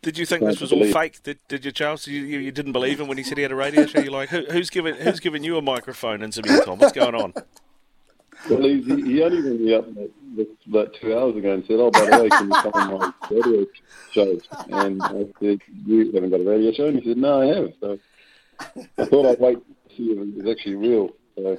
Did 0.00 0.16
you 0.16 0.24
think 0.24 0.44
this 0.44 0.60
was 0.60 0.72
all 0.72 0.84
fake? 0.84 1.24
Did, 1.24 1.40
did 1.48 1.64
you, 1.64 1.72
Charles? 1.72 2.06
You, 2.06 2.22
you, 2.22 2.38
you, 2.38 2.52
didn't 2.52 2.70
believe 2.72 3.00
him 3.00 3.08
when 3.08 3.18
he 3.18 3.24
said 3.24 3.36
he 3.36 3.42
had 3.42 3.50
a 3.50 3.56
radio 3.56 3.84
show. 3.84 4.00
You're 4.00 4.12
like, 4.12 4.28
Who, 4.30 4.44
who's 4.44 4.70
giving 4.70 4.94
who's 4.94 5.20
giving 5.20 5.44
you 5.44 5.58
a 5.58 5.62
microphone 5.62 6.22
and 6.22 6.32
some 6.32 6.44
airtime? 6.44 6.78
What's 6.78 6.92
going 6.92 7.16
on? 7.16 7.34
Well, 8.48 8.62
he, 8.62 8.80
he 8.80 9.22
only 9.22 9.42
rang 9.42 9.64
me 9.64 9.74
up 9.74 9.86
about 10.66 10.94
two 11.00 11.16
hours 11.16 11.36
ago 11.36 11.54
and 11.54 11.64
said, 11.66 11.76
"Oh, 11.78 11.90
by 11.90 12.04
the 12.04 12.22
way, 12.22 12.28
can 12.28 12.46
you 12.46 12.52
come 12.52 12.72
on 12.74 12.98
my 12.98 13.12
radio 13.30 13.66
show?" 14.12 14.38
And 14.70 15.02
I 15.02 15.26
said, 15.40 15.60
"You 15.86 16.12
haven't 16.12 16.30
got 16.30 16.40
a 16.40 16.44
radio 16.44 16.72
show?" 16.72 16.86
And 16.86 17.00
he 17.00 17.08
said, 17.08 17.18
"No, 17.18 17.42
I 17.42 17.46
have." 17.46 17.72
So 17.80 17.98
I 18.98 19.04
thought 19.04 19.26
I'd 19.26 19.40
wait 19.40 19.58
to 19.58 19.96
see 19.96 20.10
if 20.10 20.18
it 20.18 20.44
was 20.44 20.56
actually 20.56 20.76
real. 20.76 21.10
So. 21.36 21.58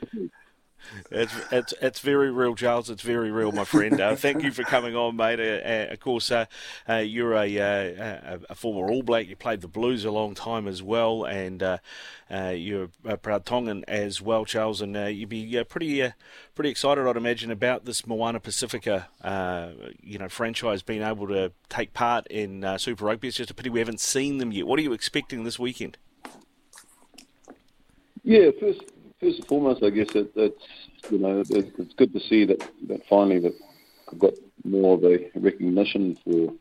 It's, 1.21 1.35
it's 1.53 1.75
it's 1.83 2.01
very 2.01 2.31
real, 2.31 2.55
Charles. 2.55 2.89
It's 2.89 3.03
very 3.03 3.31
real, 3.31 3.53
my 3.53 3.65
friend. 3.65 4.01
Uh, 4.01 4.17
thank 4.17 4.43
you 4.43 4.51
for 4.51 4.63
coming 4.63 4.97
on, 4.97 5.17
mate. 5.17 5.39
Uh, 5.39 5.43
uh, 5.43 5.93
of 5.93 6.01
course, 6.01 6.31
uh, 6.31 6.47
uh, 6.89 6.95
you're 6.95 7.35
a, 7.35 7.59
uh, 7.59 8.39
a, 8.49 8.55
former 8.55 8.91
All 8.91 9.03
Black. 9.03 9.29
You 9.29 9.37
played 9.37 9.61
the 9.61 9.69
Blues 9.69 10.07
a 10.07 10.11
long 10.11 10.35
time 10.35 10.67
as 10.67 10.83
well, 10.83 11.25
and 11.25 11.61
you're 12.31 12.89
a 13.05 13.19
proud 13.19 13.45
Tongan 13.45 13.85
as 13.87 14.23
well, 14.23 14.47
Charles. 14.47 14.81
And 14.81 14.97
you'd 15.15 15.29
be 15.29 15.63
pretty 15.65 16.11
pretty 16.55 16.71
excited, 16.71 17.07
I'd 17.07 17.19
imagine, 17.19 17.51
about 17.51 17.85
this 17.85 18.07
Moana 18.07 18.41
Pasifika, 18.41 19.07
you 20.03 20.19
know, 20.19 20.29
franchise 20.31 20.83
being 20.83 21.03
able 21.03 21.29
to 21.29 21.53
take 21.69 21.93
part 21.93 22.27
in 22.29 22.65
Super 22.79 23.05
Rugby. 23.05 23.29
It's 23.29 23.37
just 23.37 23.51
a 23.51 23.55
pity 23.55 23.69
we 23.69 23.81
haven't 23.81 24.01
seen 24.01 24.39
them 24.39 24.53
yet. 24.53 24.67
What 24.67 24.79
are 24.79 24.83
you 24.83 24.95
expecting 24.95 25.45
this 25.45 25.59
weekend? 25.59 25.99
Yeah, 28.23 28.51
first 28.59 28.81
first 29.21 29.39
and 29.39 29.47
foremost, 29.47 29.83
I 29.83 29.91
guess 29.91 30.09
it, 30.15 30.33
it's 30.35 30.80
you 31.11 31.19
know 31.19 31.43
it's, 31.49 31.95
good 31.95 32.13
to 32.13 32.21
see 32.21 32.45
that, 32.45 32.61
that 32.89 33.01
finally 33.09 33.39
that 33.41 33.55
I've 34.11 34.19
got 34.19 34.35
more 34.65 34.97
of 34.97 35.05
a 35.05 35.31
recognition 35.39 36.17
for 36.25 36.53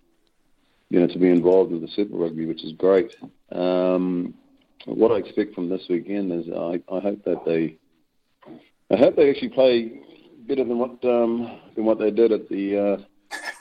you 0.89 0.99
know 0.99 1.07
to 1.07 1.19
be 1.19 1.29
involved 1.29 1.71
with 1.71 1.81
the 1.81 1.87
Super 1.89 2.15
Rugby, 2.15 2.45
which 2.45 2.63
is 2.63 2.73
great. 2.73 3.15
Um, 3.51 4.33
what 4.85 5.11
I 5.11 5.15
expect 5.15 5.53
from 5.53 5.69
this 5.69 5.85
weekend 5.89 6.31
is 6.31 6.45
I, 6.53 6.81
I 6.93 6.99
hope 6.99 7.23
that 7.25 7.43
they 7.45 7.77
I 8.91 8.97
hope 8.97 9.15
they 9.15 9.29
actually 9.29 9.49
play 9.49 10.01
better 10.47 10.63
than 10.63 10.79
what 10.79 11.03
um, 11.05 11.59
than 11.75 11.85
what 11.85 11.99
they 11.99 12.11
did 12.11 12.31
at 12.31 12.49
the 12.49 12.77
uh, 12.77 12.97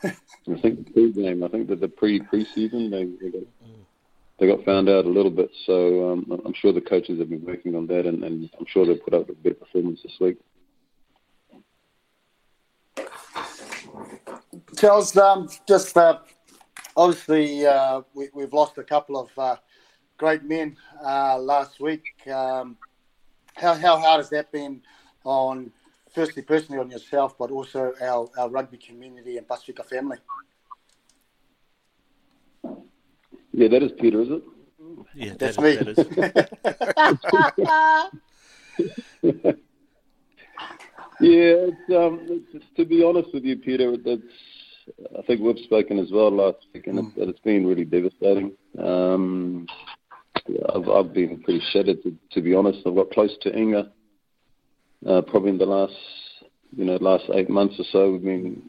I 0.50 0.61
think 0.61 0.87
the 0.87 0.92
pre 0.92 1.12
game. 1.12 1.42
I 1.42 1.49
think 1.49 1.68
that 1.68 1.80
the 1.80 1.88
pre 1.88 2.20
preseason 2.20 2.90
they, 2.90 3.04
they 3.20 3.30
got 3.30 3.47
they 4.38 4.47
got 4.47 4.64
found 4.64 4.88
out 4.88 5.04
a 5.04 5.08
little 5.08 5.30
bit. 5.30 5.50
So 5.66 6.12
um, 6.12 6.40
I'm 6.44 6.54
sure 6.54 6.73
the 6.73 6.80
coaches 6.80 7.18
have 7.18 7.28
been 7.28 7.44
working 7.44 7.75
on 7.75 7.87
that, 7.88 8.06
and, 8.06 8.23
and 8.23 8.49
I'm 8.58 8.66
sure 8.68 8.87
they'll 8.87 8.99
put 8.99 9.14
up 9.14 9.28
a 9.28 9.35
better 9.35 9.56
performance 9.56 10.00
this 10.02 10.16
week. 10.20 10.38
Charles, 14.78 15.16
um, 15.16 15.49
just 15.66 15.97
uh, 15.97 16.18
obviously 16.97 17.66
uh, 17.66 18.02
we, 18.14 18.28
have 18.40 18.52
lost 18.52 18.78
a 18.78 18.85
couple 18.85 19.18
of 19.18 19.28
uh, 19.37 19.56
great 20.16 20.44
men 20.44 20.76
uh, 21.04 21.37
last 21.37 21.80
week. 21.80 22.04
Um, 22.28 22.76
how, 23.54 23.75
how 23.75 23.99
hard 23.99 24.18
has 24.18 24.30
that 24.30 24.52
been 24.52 24.80
on, 25.25 25.73
firstly, 26.14 26.42
personally 26.42 26.80
on 26.80 26.92
yourself, 26.92 27.37
but 27.37 27.50
also 27.50 27.92
our, 28.00 28.28
our 28.38 28.49
rugby 28.49 28.76
community 28.76 29.37
and 29.37 29.49
Pacifica 29.49 29.82
family? 29.82 30.18
Yeah, 33.52 33.66
that 33.66 33.82
is 33.82 33.90
Peter, 33.99 34.20
is 34.20 34.30
it? 34.30 34.42
Yeah, 35.12 35.32
that's 35.37 35.56
that 35.56 35.88
is, 35.88 35.99
me. 35.99 36.37
That 36.94 37.18
is. 39.25 39.56
yeah, 41.20 41.66
it's, 41.66 41.97
um, 41.97 42.44
it's, 42.52 42.66
to 42.76 42.85
be 42.85 43.02
honest 43.02 43.35
with 43.35 43.44
you, 43.44 43.56
Peter, 43.56 43.97
that's 43.97 44.23
I 45.18 45.23
think 45.23 45.40
we've 45.40 45.64
spoken 45.64 45.99
as 45.99 46.11
well 46.12 46.30
last 46.30 46.66
week, 46.75 46.87
and 46.87 46.99
mm. 46.99 47.07
it's, 47.16 47.30
it's 47.30 47.40
been 47.40 47.66
really 47.66 47.85
devastating. 47.85 48.52
Um, 48.78 49.66
I've, 50.75 50.88
I've 50.88 51.12
been 51.12 51.42
pretty 51.42 51.62
shattered, 51.73 52.02
to, 52.02 52.14
to 52.33 52.40
be 52.40 52.54
honest. 52.54 52.80
I've 52.87 52.95
got 52.95 53.11
close 53.11 53.37
to 53.42 53.57
Inga, 53.57 53.90
uh, 55.09 55.23
probably 55.23 55.50
in 55.50 55.59
the 55.59 55.66
last, 55.66 55.95
you 56.76 56.85
know, 56.85 56.97
last 56.97 57.25
eight 57.35 57.50
months 57.50 57.76
or 57.78 57.85
so. 57.92 58.12
We've 58.12 58.23
been 58.23 58.62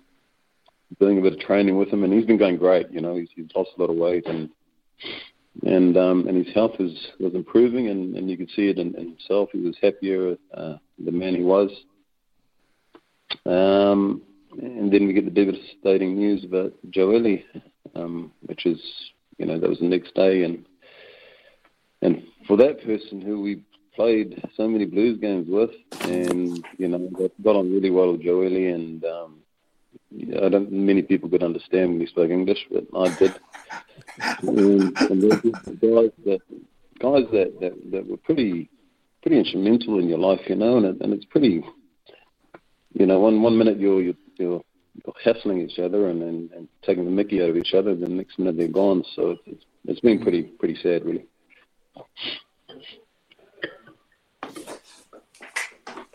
doing 1.00 1.20
a 1.20 1.22
bit 1.22 1.34
of 1.34 1.40
training 1.40 1.78
with 1.78 1.90
him, 1.90 2.04
and 2.04 2.14
he's 2.14 2.26
been 2.26 2.38
going 2.38 2.58
great. 2.58 2.92
You 2.92 3.02
know, 3.02 3.16
he's, 3.16 3.30
he's 3.36 3.50
lost 3.56 3.72
a 3.78 3.82
lot 3.82 3.90
of 3.90 3.98
weight, 3.98 4.26
and 4.26 4.50
and 5.64 5.98
um, 5.98 6.28
and 6.28 6.46
his 6.46 6.54
health 6.54 6.76
is 6.80 6.92
was 7.20 7.34
improving, 7.34 7.90
and, 7.90 8.16
and 8.16 8.30
you 8.30 8.38
could 8.38 8.50
see 8.56 8.70
it 8.70 8.78
in, 8.78 8.96
in 8.96 9.10
himself. 9.10 9.50
He 9.52 9.60
was 9.60 9.78
happier, 9.82 10.36
uh, 10.54 10.76
the 11.04 11.12
man 11.12 11.36
he 11.36 11.44
was. 11.44 11.70
Um, 13.46 14.22
and 14.58 14.92
then 14.92 15.08
we 15.08 15.14
get 15.14 15.26
the 15.26 15.32
devastating 15.32 16.16
news 16.16 16.44
about 16.44 16.74
Joeli, 16.90 17.44
um, 17.96 18.32
which 18.42 18.66
is 18.66 18.82
you 19.38 19.46
know 19.46 19.60
that 19.60 19.70
was 19.70 19.80
the 19.80 19.86
next 19.86 20.14
day, 20.16 20.44
and 20.44 20.66
and 22.02 22.24
for 22.48 22.58
that 22.58 22.84
person 22.84 23.22
who 23.22 23.42
we 23.42 23.64
played 23.96 24.42
so 24.56 24.68
many 24.68 24.86
blues 24.86 25.20
games 25.20 25.48
with, 25.50 25.72
and 26.02 26.66
you 26.78 26.88
know 26.88 27.10
got 27.44 27.56
on 27.56 27.72
really 27.72 27.90
well 27.90 28.12
with 28.12 28.24
Joeli, 28.24 28.74
and 28.74 29.04
um, 29.06 29.40
I 30.44 30.50
don't 30.50 30.72
many 30.72 31.02
people 31.02 31.30
could 31.30 31.44
understand 31.44 31.92
when 31.92 32.02
he 32.02 32.08
spoke 32.08 32.32
English, 32.32 32.66
but 32.72 32.86
I 32.96 33.16
did. 33.18 33.34
and, 34.42 34.98
and 34.98 35.22
guys 35.82 36.12
that 36.26 36.42
guys 37.00 37.26
that, 37.32 37.54
that, 37.62 37.92
that 37.92 38.08
were 38.08 38.18
pretty 38.18 38.70
pretty 39.22 39.38
instrumental 39.38 40.00
in 40.00 40.08
your 40.08 40.18
life, 40.18 40.42
you 40.48 40.56
know, 40.56 40.78
and 40.78 40.86
it, 40.86 41.02
and 41.02 41.14
it's 41.14 41.26
pretty, 41.26 41.64
you 42.94 43.06
know, 43.06 43.20
one 43.20 43.42
one 43.42 43.58
minute 43.58 43.80
you're 43.80 44.02
you're, 44.02 44.14
you're 44.40 44.64
hassling 45.24 45.62
each 45.62 45.80
other 45.80 46.10
and, 46.10 46.22
and, 46.22 46.52
and 46.52 46.68
taking 46.86 47.06
the 47.06 47.12
mickey 47.12 47.42
out 47.42 47.50
of 47.50 47.58
each 47.58 47.74
other, 47.74 47.96
the 47.96 48.08
next 48.08 48.40
minute 48.40 48.58
they're 48.58 48.68
gone. 48.68 49.04
So 49.16 49.38
it's 49.46 49.66
it's, 49.86 50.00
been 50.02 50.22
pretty 50.22 50.44
pretty 50.44 50.78
sad, 50.82 51.06
really. 51.06 51.26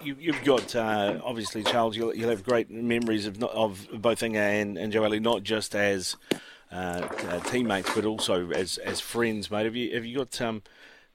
you, 0.05 0.33
have 0.33 0.45
got 0.45 0.77
uh, 0.77 1.21
obviously 1.25 1.63
Charles. 1.63 1.97
You'll, 1.97 2.15
you'll, 2.15 2.31
have 2.31 2.45
great 2.45 2.71
memories 2.71 3.27
of 3.27 3.43
of 3.43 3.87
both 3.95 4.23
Inga 4.23 4.39
and, 4.39 4.77
and 4.79 4.93
Joeli, 4.93 5.21
not 5.21 5.43
just 5.43 5.75
as 5.75 6.17
uh, 6.73 7.07
uh, 7.29 7.41
teammates, 7.41 7.95
but 7.95 8.05
also 8.05 8.51
as 8.51 8.79
as 8.79 9.01
friends, 9.01 9.51
mate. 9.51 9.65
Have 9.65 9.77
you 9.77 9.95
have 9.95 10.05
you 10.05 10.19
got 10.19 10.41
um, 10.41 10.63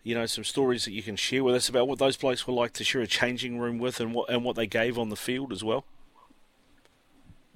you 0.04 0.16
know 0.16 0.26
some 0.26 0.44
stories 0.44 0.86
that 0.86 0.92
you 0.92 1.04
can 1.04 1.16
share 1.16 1.44
with 1.44 1.56
us 1.56 1.70
about 1.70 1.88
what 1.88 2.00
those 2.00 2.18
blokes 2.18 2.48
were 2.48 2.54
like 2.54 2.74
to 2.74 2.84
share 2.84 3.02
a 3.02 3.08
changing 3.08 3.60
room 3.60 3.78
with, 3.78 4.00
and 4.00 4.14
what 4.14 4.30
and 4.30 4.44
what 4.44 4.56
they 4.56 4.68
gave 4.68 4.98
on 4.98 5.10
the 5.10 5.16
field 5.16 5.52
as 5.52 5.64
well? 5.64 5.86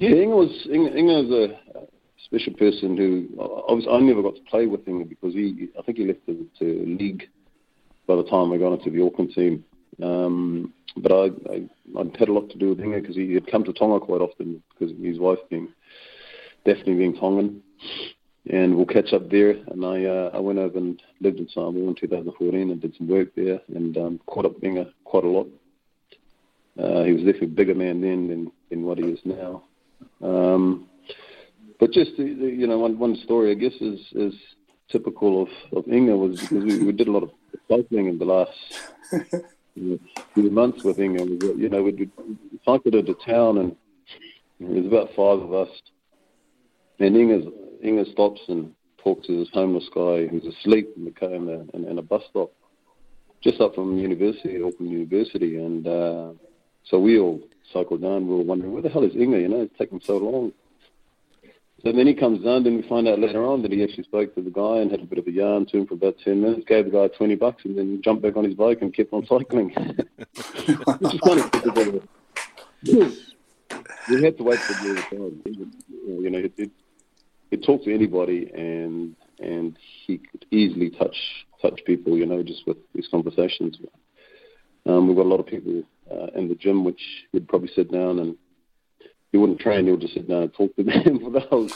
Yeah, 0.03 0.17
Inga 0.17 0.36
was 0.36 0.67
Inga, 0.69 0.98
Inga 0.98 1.13
was 1.13 1.31
a 1.75 1.79
special 2.25 2.53
person 2.55 2.98
who 2.98 3.29
obviously 3.39 3.93
I 3.93 4.00
never 4.01 4.22
got 4.22 4.36
to 4.36 4.41
play 4.41 4.65
with 4.65 4.86
him 4.86 5.01
because 5.05 5.33
he 5.33 5.69
I 5.79 5.81
think 5.81 5.98
he 5.98 6.05
left 6.05 6.25
the, 6.25 6.45
the 6.60 6.83
league 6.86 7.24
by 8.05 8.17
the 8.17 8.25
time 8.25 8.51
I 8.51 8.57
got 8.57 8.74
into 8.74 8.89
the 8.89 9.01
Auckland 9.01 9.31
team. 9.31 9.63
Um, 10.01 10.74
but 10.98 11.13
I, 11.13 11.25
I 11.50 11.69
I'd 11.98 12.17
had 12.17 12.27
a 12.27 12.33
lot 12.33 12.50
to 12.50 12.57
do 12.57 12.69
with 12.69 12.81
Inga 12.81 13.00
because 13.00 13.15
he 13.15 13.33
had 13.33 13.48
come 13.48 13.63
to 13.63 13.72
Tonga 13.72 14.01
quite 14.01 14.19
often 14.19 14.62
because 14.74 14.93
his 15.01 15.19
wife 15.19 15.39
being 15.50 15.69
definitely 16.65 16.95
being 16.95 17.15
Tongan, 17.15 17.62
and 18.50 18.75
we'll 18.75 18.86
catch 18.86 19.13
up 19.13 19.29
there. 19.29 19.51
And 19.51 19.86
I 19.86 20.03
uh, 20.03 20.31
I 20.33 20.39
went 20.39 20.60
over 20.60 20.79
and 20.79 21.01
lived 21.22 21.39
in 21.39 21.48
Samoa 21.48 21.88
in 21.88 21.95
2014 21.95 22.72
and 22.72 22.81
did 22.81 22.93
some 22.98 23.07
work 23.07 23.33
there 23.38 23.62
and 23.74 23.95
um, 23.98 24.19
caught 24.25 24.45
up 24.45 24.55
with 24.55 24.63
him 24.63 24.86
quite 25.05 25.24
a 25.24 25.29
lot. 25.29 25.48
Uh, 26.77 27.03
he 27.03 27.13
was 27.13 27.22
definitely 27.22 27.48
a 27.48 27.51
bigger 27.51 27.75
man 27.75 28.01
then 28.01 28.27
than, 28.27 28.51
than 28.69 28.83
what 28.83 28.98
he 28.98 29.05
is 29.05 29.19
now. 29.24 29.63
Um, 30.22 30.88
but 31.79 31.91
just 31.91 32.12
you 32.17 32.67
know, 32.67 32.79
one 32.79 32.98
one 32.98 33.15
story 33.17 33.51
I 33.51 33.55
guess 33.55 33.74
is 33.81 34.00
is 34.13 34.33
typical 34.89 35.43
of 35.43 35.50
of 35.77 35.88
Inga 35.88 36.15
was 36.15 36.39
because 36.39 36.63
we, 36.63 36.83
we 36.86 36.91
did 36.91 37.07
a 37.07 37.12
lot 37.12 37.24
of 37.24 37.31
cycling 37.69 38.07
in 38.07 38.17
the 38.17 38.25
last 38.25 38.51
few 39.74 40.50
months 40.51 40.83
with 40.83 41.00
Inga. 41.00 41.24
You 41.55 41.69
know, 41.69 41.83
we'd, 41.83 42.00
we'd 42.00 42.60
cycled 42.65 42.95
into 42.95 43.15
town 43.25 43.57
and 43.57 43.75
there 44.60 44.81
was 44.81 44.86
about 44.86 45.10
five 45.15 45.39
of 45.39 45.53
us. 45.53 45.69
And 47.00 47.17
Inga, 47.17 47.51
Inga 47.83 48.12
stops 48.12 48.41
and 48.48 48.74
talks 48.98 49.27
to 49.27 49.38
this 49.39 49.50
homeless 49.53 49.89
guy 49.93 50.27
who's 50.27 50.45
asleep 50.45 50.89
in 50.95 51.05
the 51.05 51.12
car 51.12 51.33
in, 51.33 51.45
the, 51.45 51.67
in, 51.74 51.86
in 51.86 51.98
a 51.98 52.01
bus 52.01 52.24
stop 52.29 52.51
just 53.43 53.60
up 53.60 53.75
from 53.75 53.98
university, 53.98 54.62
Auckland 54.63 54.91
University. 54.91 55.57
And 55.57 55.86
uh, 55.86 56.29
so 56.86 57.00
we 57.00 57.19
all 57.19 57.41
cycled 57.72 58.01
down. 58.01 58.27
We 58.27 58.36
were 58.36 58.43
wondering, 58.43 58.74
where 58.74 58.82
the 58.82 58.89
hell 58.89 59.03
is 59.03 59.15
Inga? 59.15 59.39
You 59.39 59.48
know, 59.48 59.62
it's 59.62 59.77
taking 59.77 60.01
so 60.01 60.17
long. 60.17 60.53
So 61.84 61.91
then 61.91 62.08
he 62.08 62.13
comes 62.13 62.43
down, 62.43 62.63
then 62.63 62.77
we 62.77 62.88
find 62.88 63.10
out 63.10 63.20
later 63.20 63.46
on 63.46 63.62
that 63.62 63.72
he 63.72 63.84
actually 63.84 64.03
spoke 64.03 64.34
to 64.36 64.41
the 64.41 64.50
guy 64.50 64.77
and 64.77 64.89
had 64.89 65.01
a 65.01 65.05
bit 65.05 65.20
of 65.20 65.27
a 65.27 65.32
yarn 65.32 65.65
to 65.65 65.77
him 65.77 65.86
for 65.86 65.96
about 65.96 66.15
10 66.24 66.41
minutes, 66.41 66.63
gave 66.65 66.86
the 66.86 66.91
guy 66.91 67.08
20 67.10 67.36
bucks, 67.36 67.65
and 67.65 67.77
then 67.77 68.01
jumped 68.01 68.24
back 68.24 68.38
on 68.38 68.46
his 68.46 68.53
bike 68.53 68.82
and 68.82 68.93
kept 68.93 69.12
on 69.12 69.25
cycling. 69.25 69.75
Which 69.75 71.22
we 74.10 74.24
had 74.24 74.38
to 74.38 74.43
wait 74.43 74.60
for 74.60 74.74
the 74.74 75.01
time. 75.10 75.41
You 76.05 76.29
know, 76.29 76.39
he'd, 76.39 76.72
he'd 77.51 77.63
talk 77.63 77.84
to 77.84 77.93
anybody 77.93 78.50
and 78.53 79.15
and 79.39 79.77
he 80.05 80.20
could 80.20 80.46
easily 80.51 80.89
touch 80.89 81.15
touch 81.62 81.82
people, 81.86 82.17
you 82.17 82.25
know, 82.25 82.43
just 82.43 82.65
with 82.67 82.77
his 82.96 83.08
conversations. 83.08 83.77
Um, 84.86 85.08
we've 85.08 85.16
got 85.16 85.25
a 85.25 85.30
lot 85.30 85.40
of 85.40 85.48
people 85.48 85.84
uh, 86.12 86.28
in 86.36 86.50
the 86.50 86.56
gym 86.56 86.84
which 86.84 87.02
he'd 87.32 87.48
probably 87.48 87.70
sit 87.75 87.92
down 87.92 88.20
and 88.20 88.36
he 89.32 89.38
wouldn't 89.38 89.60
train, 89.60 89.86
he 89.86 89.92
would 89.92 90.02
just 90.02 90.13
sit 90.13 90.28
down 90.28 90.44
and 90.44 90.54
talk 90.54 90.75
to 90.75 90.84
them 90.84 91.20
for 91.20 91.32
the 91.32 91.40
whole 91.40 91.67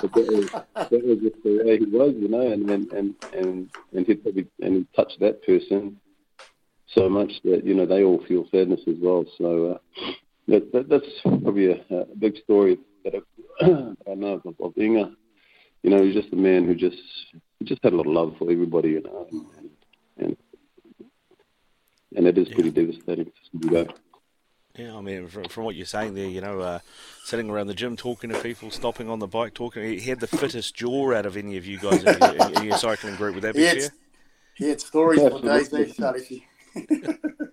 but 0.00 0.12
that 0.12 0.26
was, 0.26 0.50
that 0.90 1.04
was 1.04 1.18
just 1.18 1.42
the 1.42 1.62
way 1.64 1.78
he 1.78 1.84
was, 1.86 2.14
you 2.18 2.28
know, 2.28 2.52
and 2.52 2.68
and 2.70 2.92
and 2.92 3.14
and, 3.32 3.70
and 3.92 4.06
he'd 4.06 4.22
probably 4.22 4.46
and 4.60 4.76
he'd 4.76 4.92
touch 4.94 5.12
that 5.20 5.44
person 5.44 5.98
so 6.88 7.08
much 7.08 7.32
that 7.44 7.64
you 7.64 7.74
know 7.74 7.86
they 7.86 8.02
all 8.02 8.22
feel 8.26 8.46
sadness 8.50 8.80
as 8.86 8.96
well. 9.00 9.24
So 9.38 9.72
uh, 9.72 9.78
that, 10.48 10.72
that 10.72 10.88
that's 10.88 11.06
probably 11.22 11.70
a, 11.70 11.94
a 11.94 12.16
big 12.18 12.36
story 12.38 12.78
that 13.04 13.14
I, 13.14 13.64
I 14.10 14.14
know 14.14 14.40
of, 14.44 14.54
of 14.60 14.78
Inga. 14.78 15.12
You 15.82 15.90
know, 15.90 16.02
he's 16.02 16.14
just 16.14 16.32
a 16.32 16.36
man 16.36 16.64
who 16.64 16.74
just 16.74 16.96
he 17.58 17.64
just 17.64 17.82
had 17.82 17.92
a 17.92 17.96
lot 17.96 18.06
of 18.06 18.12
love 18.12 18.34
for 18.38 18.50
everybody, 18.50 18.90
you 18.90 19.02
know, 19.02 19.26
and, 19.30 19.46
and 22.26 22.38
it 22.38 22.40
is 22.40 22.54
pretty 22.54 22.70
yeah. 22.70 22.86
devastating 22.86 23.26
to 23.26 23.32
see 23.52 23.68
that. 23.74 23.94
Yeah, 24.76 24.96
I 24.96 25.00
mean, 25.02 25.28
from, 25.28 25.44
from 25.44 25.64
what 25.64 25.76
you're 25.76 25.86
saying 25.86 26.14
there, 26.14 26.26
you 26.26 26.40
know, 26.40 26.60
uh, 26.60 26.78
sitting 27.22 27.48
around 27.48 27.68
the 27.68 27.74
gym 27.74 27.96
talking 27.96 28.30
to 28.30 28.40
people, 28.40 28.70
stopping 28.72 29.08
on 29.08 29.20
the 29.20 29.28
bike, 29.28 29.54
talking. 29.54 29.82
He 29.98 30.08
had 30.08 30.18
the 30.18 30.26
fittest 30.26 30.74
jaw 30.74 31.14
out 31.14 31.26
of 31.26 31.36
any 31.36 31.56
of 31.56 31.64
you 31.64 31.78
guys 31.78 32.02
in 32.02 32.18
your, 32.18 32.52
in 32.56 32.64
your 32.64 32.78
cycling 32.78 33.14
group. 33.14 33.36
Would 33.36 33.44
that 33.44 33.54
be 33.54 33.60
he 33.60 33.66
had, 33.66 33.78
fair? 33.78 33.90
He 34.54 34.68
had 34.70 34.80
stories 34.80 35.20
for 35.20 35.40
days, 35.40 35.68
there, 35.68 35.86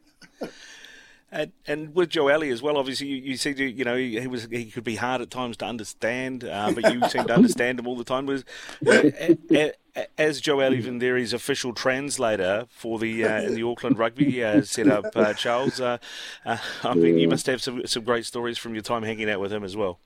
And, 1.34 1.54
and 1.66 1.96
with 1.96 2.10
Joeli 2.10 2.52
as 2.52 2.62
well, 2.62 2.76
obviously 2.76 3.08
you, 3.08 3.16
you 3.16 3.38
see, 3.38 3.52
you 3.52 3.86
know, 3.86 3.96
he, 3.96 4.28
was 4.28 4.48
he 4.52 4.66
could 4.66 4.84
be 4.84 4.98
hard 4.98 5.22
at 5.22 5.30
times 5.32 5.56
to 5.58 5.66
understand, 5.66 6.44
uh, 6.44 6.74
but 6.76 6.94
you 6.94 7.08
seem 7.08 7.24
to 7.26 7.34
understand 7.34 7.80
him 7.80 7.88
all 7.88 7.96
the 7.96 8.04
time. 8.04 8.26
Was 8.26 8.44
uh, 8.86 9.70
as 10.18 10.42
Joeli 10.42 10.82
Vidiri's 10.82 11.34
official 11.34 11.74
translator 11.74 12.66
for 12.70 13.00
the 13.00 13.26
uh, 13.26 13.42
in 13.42 13.56
the 13.56 13.64
Auckland 13.64 13.98
Rugby 13.98 14.44
uh, 14.44 14.62
setup, 14.62 15.16
uh, 15.16 15.34
Charles, 15.34 15.82
uh, 15.82 15.98
uh, 16.46 16.58
I 16.84 16.94
mean, 16.94 17.18
you 17.18 17.28
must 17.28 17.46
have 17.48 17.62
some 17.62 17.86
some 17.86 18.04
great 18.04 18.26
stories 18.26 18.58
from 18.58 18.74
your 18.74 18.84
time 18.84 19.04
hanging 19.04 19.30
out 19.30 19.40
with 19.40 19.52
him 19.52 19.64
as 19.64 19.76
well. 19.76 20.00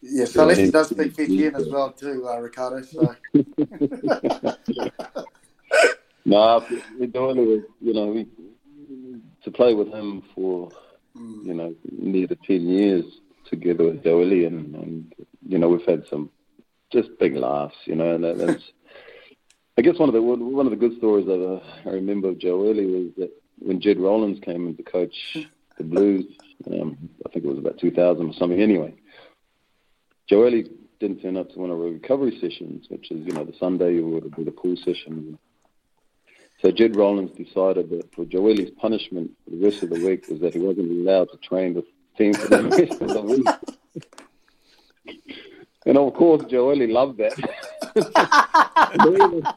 Yes, 0.00 0.34
yeah, 0.34 0.54
so 0.54 0.70
does 0.70 0.90
speak 0.90 1.14
Fijian 1.14 1.54
as 1.54 1.68
well 1.68 1.92
too, 1.92 2.28
Riccardo. 2.40 2.82
So. 2.82 3.16
no, 3.34 3.44
nah, 6.24 6.64
you 6.98 7.92
know, 7.92 8.06
we 8.06 8.26
to 9.42 9.50
play 9.50 9.74
with 9.74 9.88
him 9.88 10.22
for 10.34 10.70
you 11.14 11.54
know 11.54 11.74
near 11.90 12.26
to 12.26 12.36
ten 12.36 12.68
years 12.68 13.04
together 13.48 13.84
with 13.84 14.02
Joey, 14.02 14.44
and, 14.44 14.74
and 14.74 15.14
you 15.46 15.58
know 15.58 15.68
we've 15.68 15.86
had 15.86 16.06
some 16.08 16.30
just 16.92 17.10
big 17.18 17.36
laughs, 17.36 17.76
you 17.84 17.96
know, 17.96 18.14
and 18.14 18.24
that, 18.24 18.38
that's. 18.38 18.62
I 19.78 19.82
guess 19.82 19.98
one 19.98 20.08
of 20.08 20.14
the 20.14 20.22
one 20.22 20.66
of 20.66 20.70
the 20.70 20.76
good 20.76 20.96
stories 20.96 21.26
that 21.26 21.44
uh, 21.44 21.60
I 21.84 21.92
remember 21.92 22.30
of 22.30 22.38
Joeli 22.38 22.90
was 22.90 23.12
that 23.18 23.30
when 23.58 23.80
Jed 23.80 24.00
Rowlands 24.00 24.40
came 24.40 24.66
in 24.66 24.76
to 24.76 24.82
coach 24.82 25.36
the 25.76 25.84
Blues, 25.84 26.24
um, 26.72 26.96
I 27.26 27.30
think 27.30 27.44
it 27.44 27.48
was 27.48 27.58
about 27.58 27.78
2000 27.78 28.26
or 28.26 28.32
something. 28.32 28.60
Anyway, 28.60 28.94
Joeli 30.30 30.70
didn't 30.98 31.20
turn 31.20 31.36
up 31.36 31.50
to 31.50 31.58
one 31.58 31.70
of 31.70 31.78
our 31.78 31.88
recovery 31.88 32.38
sessions, 32.40 32.86
which 32.88 33.10
is 33.10 33.26
you 33.26 33.32
know 33.32 33.44
the 33.44 33.52
Sunday 33.58 33.96
you 33.96 34.06
would 34.08 34.34
do 34.34 34.44
the 34.44 34.50
pool 34.50 34.76
session. 34.76 35.38
So 36.62 36.70
Jed 36.70 36.96
Rowlands 36.96 37.36
decided 37.36 37.90
that 37.90 38.14
for 38.14 38.24
Joeli's 38.24 38.70
punishment 38.70 39.30
for 39.44 39.50
the 39.50 39.58
rest 39.58 39.82
of 39.82 39.90
the 39.90 40.02
week 40.02 40.26
was 40.30 40.40
that 40.40 40.54
he 40.54 40.60
wasn't 40.60 40.90
allowed 40.90 41.28
to 41.32 41.36
train 41.46 41.74
the 41.74 41.84
team 42.16 42.32
for 42.32 42.48
the 42.48 42.62
rest 42.62 43.02
of 43.02 43.08
the 43.08 43.20
week. 43.20 43.46
and 45.84 45.98
of 45.98 46.14
course, 46.14 46.44
Joe 46.44 46.68
Joeli 46.68 46.90
loved 46.90 47.18
that. 47.18 47.34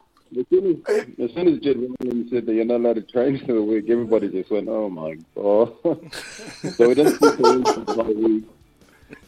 as, 0.38 0.46
soon 0.48 0.82
as, 0.88 1.06
as 1.18 1.34
soon 1.34 1.48
as 1.48 2.30
said 2.30 2.46
that 2.46 2.54
you're 2.54 2.64
not 2.64 2.76
allowed 2.76 2.96
to 2.96 3.02
train 3.02 3.38
for 3.38 3.52
the 3.52 3.62
week, 3.62 3.88
everybody 3.88 4.28
just 4.28 4.50
went, 4.50 4.68
"Oh 4.68 4.88
my 4.88 5.16
god!" 5.34 5.74
so 6.74 6.88
we 6.88 6.94
didn't 6.94 7.16
speak 7.16 7.38
him 7.38 7.64
for 7.64 7.80
the 7.80 7.94
whole 7.94 8.14
week. 8.14 8.44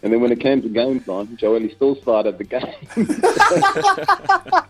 And 0.02 0.12
then 0.12 0.20
when 0.20 0.32
it 0.32 0.40
came 0.40 0.62
to 0.62 0.68
game 0.68 1.00
time, 1.00 1.36
Joeli 1.36 1.74
still 1.74 1.96
started 1.96 2.38
the 2.38 2.44
game. 2.44 2.74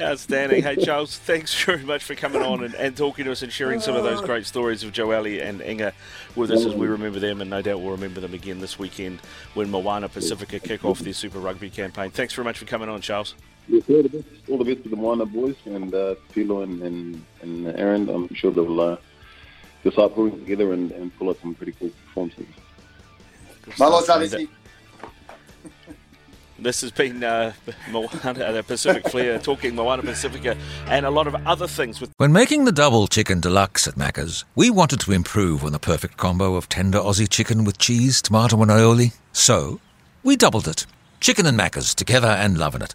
Outstanding. 0.00 0.62
Hey, 0.62 0.76
Charles, 0.76 1.18
thanks 1.18 1.64
very 1.64 1.84
much 1.84 2.02
for 2.02 2.14
coming 2.14 2.42
on 2.42 2.64
and, 2.64 2.74
and, 2.74 2.96
talking 2.96 3.26
to 3.26 3.32
us 3.32 3.42
and 3.42 3.52
sharing 3.52 3.80
some 3.80 3.94
of 3.94 4.02
those 4.02 4.20
great 4.20 4.46
stories 4.46 4.82
of 4.82 4.92
Joeli 4.92 5.42
and 5.42 5.60
Inga 5.60 5.92
with 6.34 6.50
us 6.50 6.64
as 6.64 6.74
we 6.74 6.86
remember 6.86 7.20
them, 7.20 7.40
and 7.40 7.50
no 7.50 7.62
doubt 7.62 7.80
we'll 7.80 7.92
remember 7.92 8.20
them 8.20 8.34
again 8.34 8.60
this 8.60 8.78
weekend 8.78 9.20
when 9.54 9.70
Moana 9.70 10.08
Pasifika 10.08 10.62
kick 10.62 10.84
off 10.84 11.00
their 11.00 11.12
Super 11.12 11.38
Rugby 11.38 11.70
campaign. 11.70 12.10
Thanks 12.10 12.34
very 12.34 12.44
much 12.44 12.58
for 12.58 12.64
coming 12.64 12.88
on, 12.88 13.00
Charles. 13.00 13.34
Yes, 13.70 13.84
all 13.88 14.02
the 14.02 14.08
best, 14.08 14.24
all 14.48 14.58
the 14.58 14.64
best 14.64 14.82
to 14.82 14.88
the 14.88 14.96
Moana 14.96 15.26
boys 15.26 15.54
and 15.64 15.94
uh, 15.94 16.16
Filo 16.30 16.62
and, 16.62 16.82
and, 16.82 17.24
and 17.40 17.68
Aaron. 17.78 18.08
I'm 18.08 18.34
sure 18.34 18.50
they'll 18.50 18.80
uh, 18.80 18.96
decide 19.84 20.12
pulling 20.12 20.40
together 20.40 20.72
and, 20.72 20.90
and 20.90 21.16
pull 21.16 21.30
out 21.30 21.38
some 21.40 21.54
pretty 21.54 21.72
cool 21.72 21.90
performances. 22.06 22.46
Malo 23.78 24.00
Zalisi. 24.00 24.48
This 26.58 26.80
has 26.80 26.90
been 26.90 27.22
uh, 27.22 27.52
Moana, 27.90 28.52
the 28.52 28.64
Pacific 28.66 29.08
Flair, 29.08 29.38
talking 29.38 29.76
Moana 29.76 30.02
Pasifika 30.02 30.58
and 30.88 31.06
a 31.06 31.10
lot 31.10 31.28
of 31.28 31.34
other 31.46 31.68
things. 31.68 32.00
With 32.00 32.12
when 32.16 32.32
making 32.32 32.64
the 32.64 32.72
double 32.72 33.06
chicken 33.06 33.40
deluxe 33.40 33.86
at 33.86 33.94
Macca's, 33.94 34.44
we 34.56 34.68
wanted 34.68 35.00
to 35.00 35.12
improve 35.12 35.64
on 35.64 35.70
the 35.70 35.78
perfect 35.78 36.16
combo 36.16 36.56
of 36.56 36.68
tender 36.68 36.98
Aussie 36.98 37.28
chicken 37.28 37.64
with 37.64 37.78
cheese, 37.78 38.20
tomato, 38.20 38.60
and 38.60 38.70
aioli. 38.70 39.14
So 39.32 39.80
we 40.24 40.36
doubled 40.36 40.66
it. 40.66 40.86
Chicken 41.20 41.46
and 41.46 41.58
Macca's 41.58 41.94
together 41.94 42.28
and 42.28 42.58
loving 42.58 42.82
it. 42.82 42.94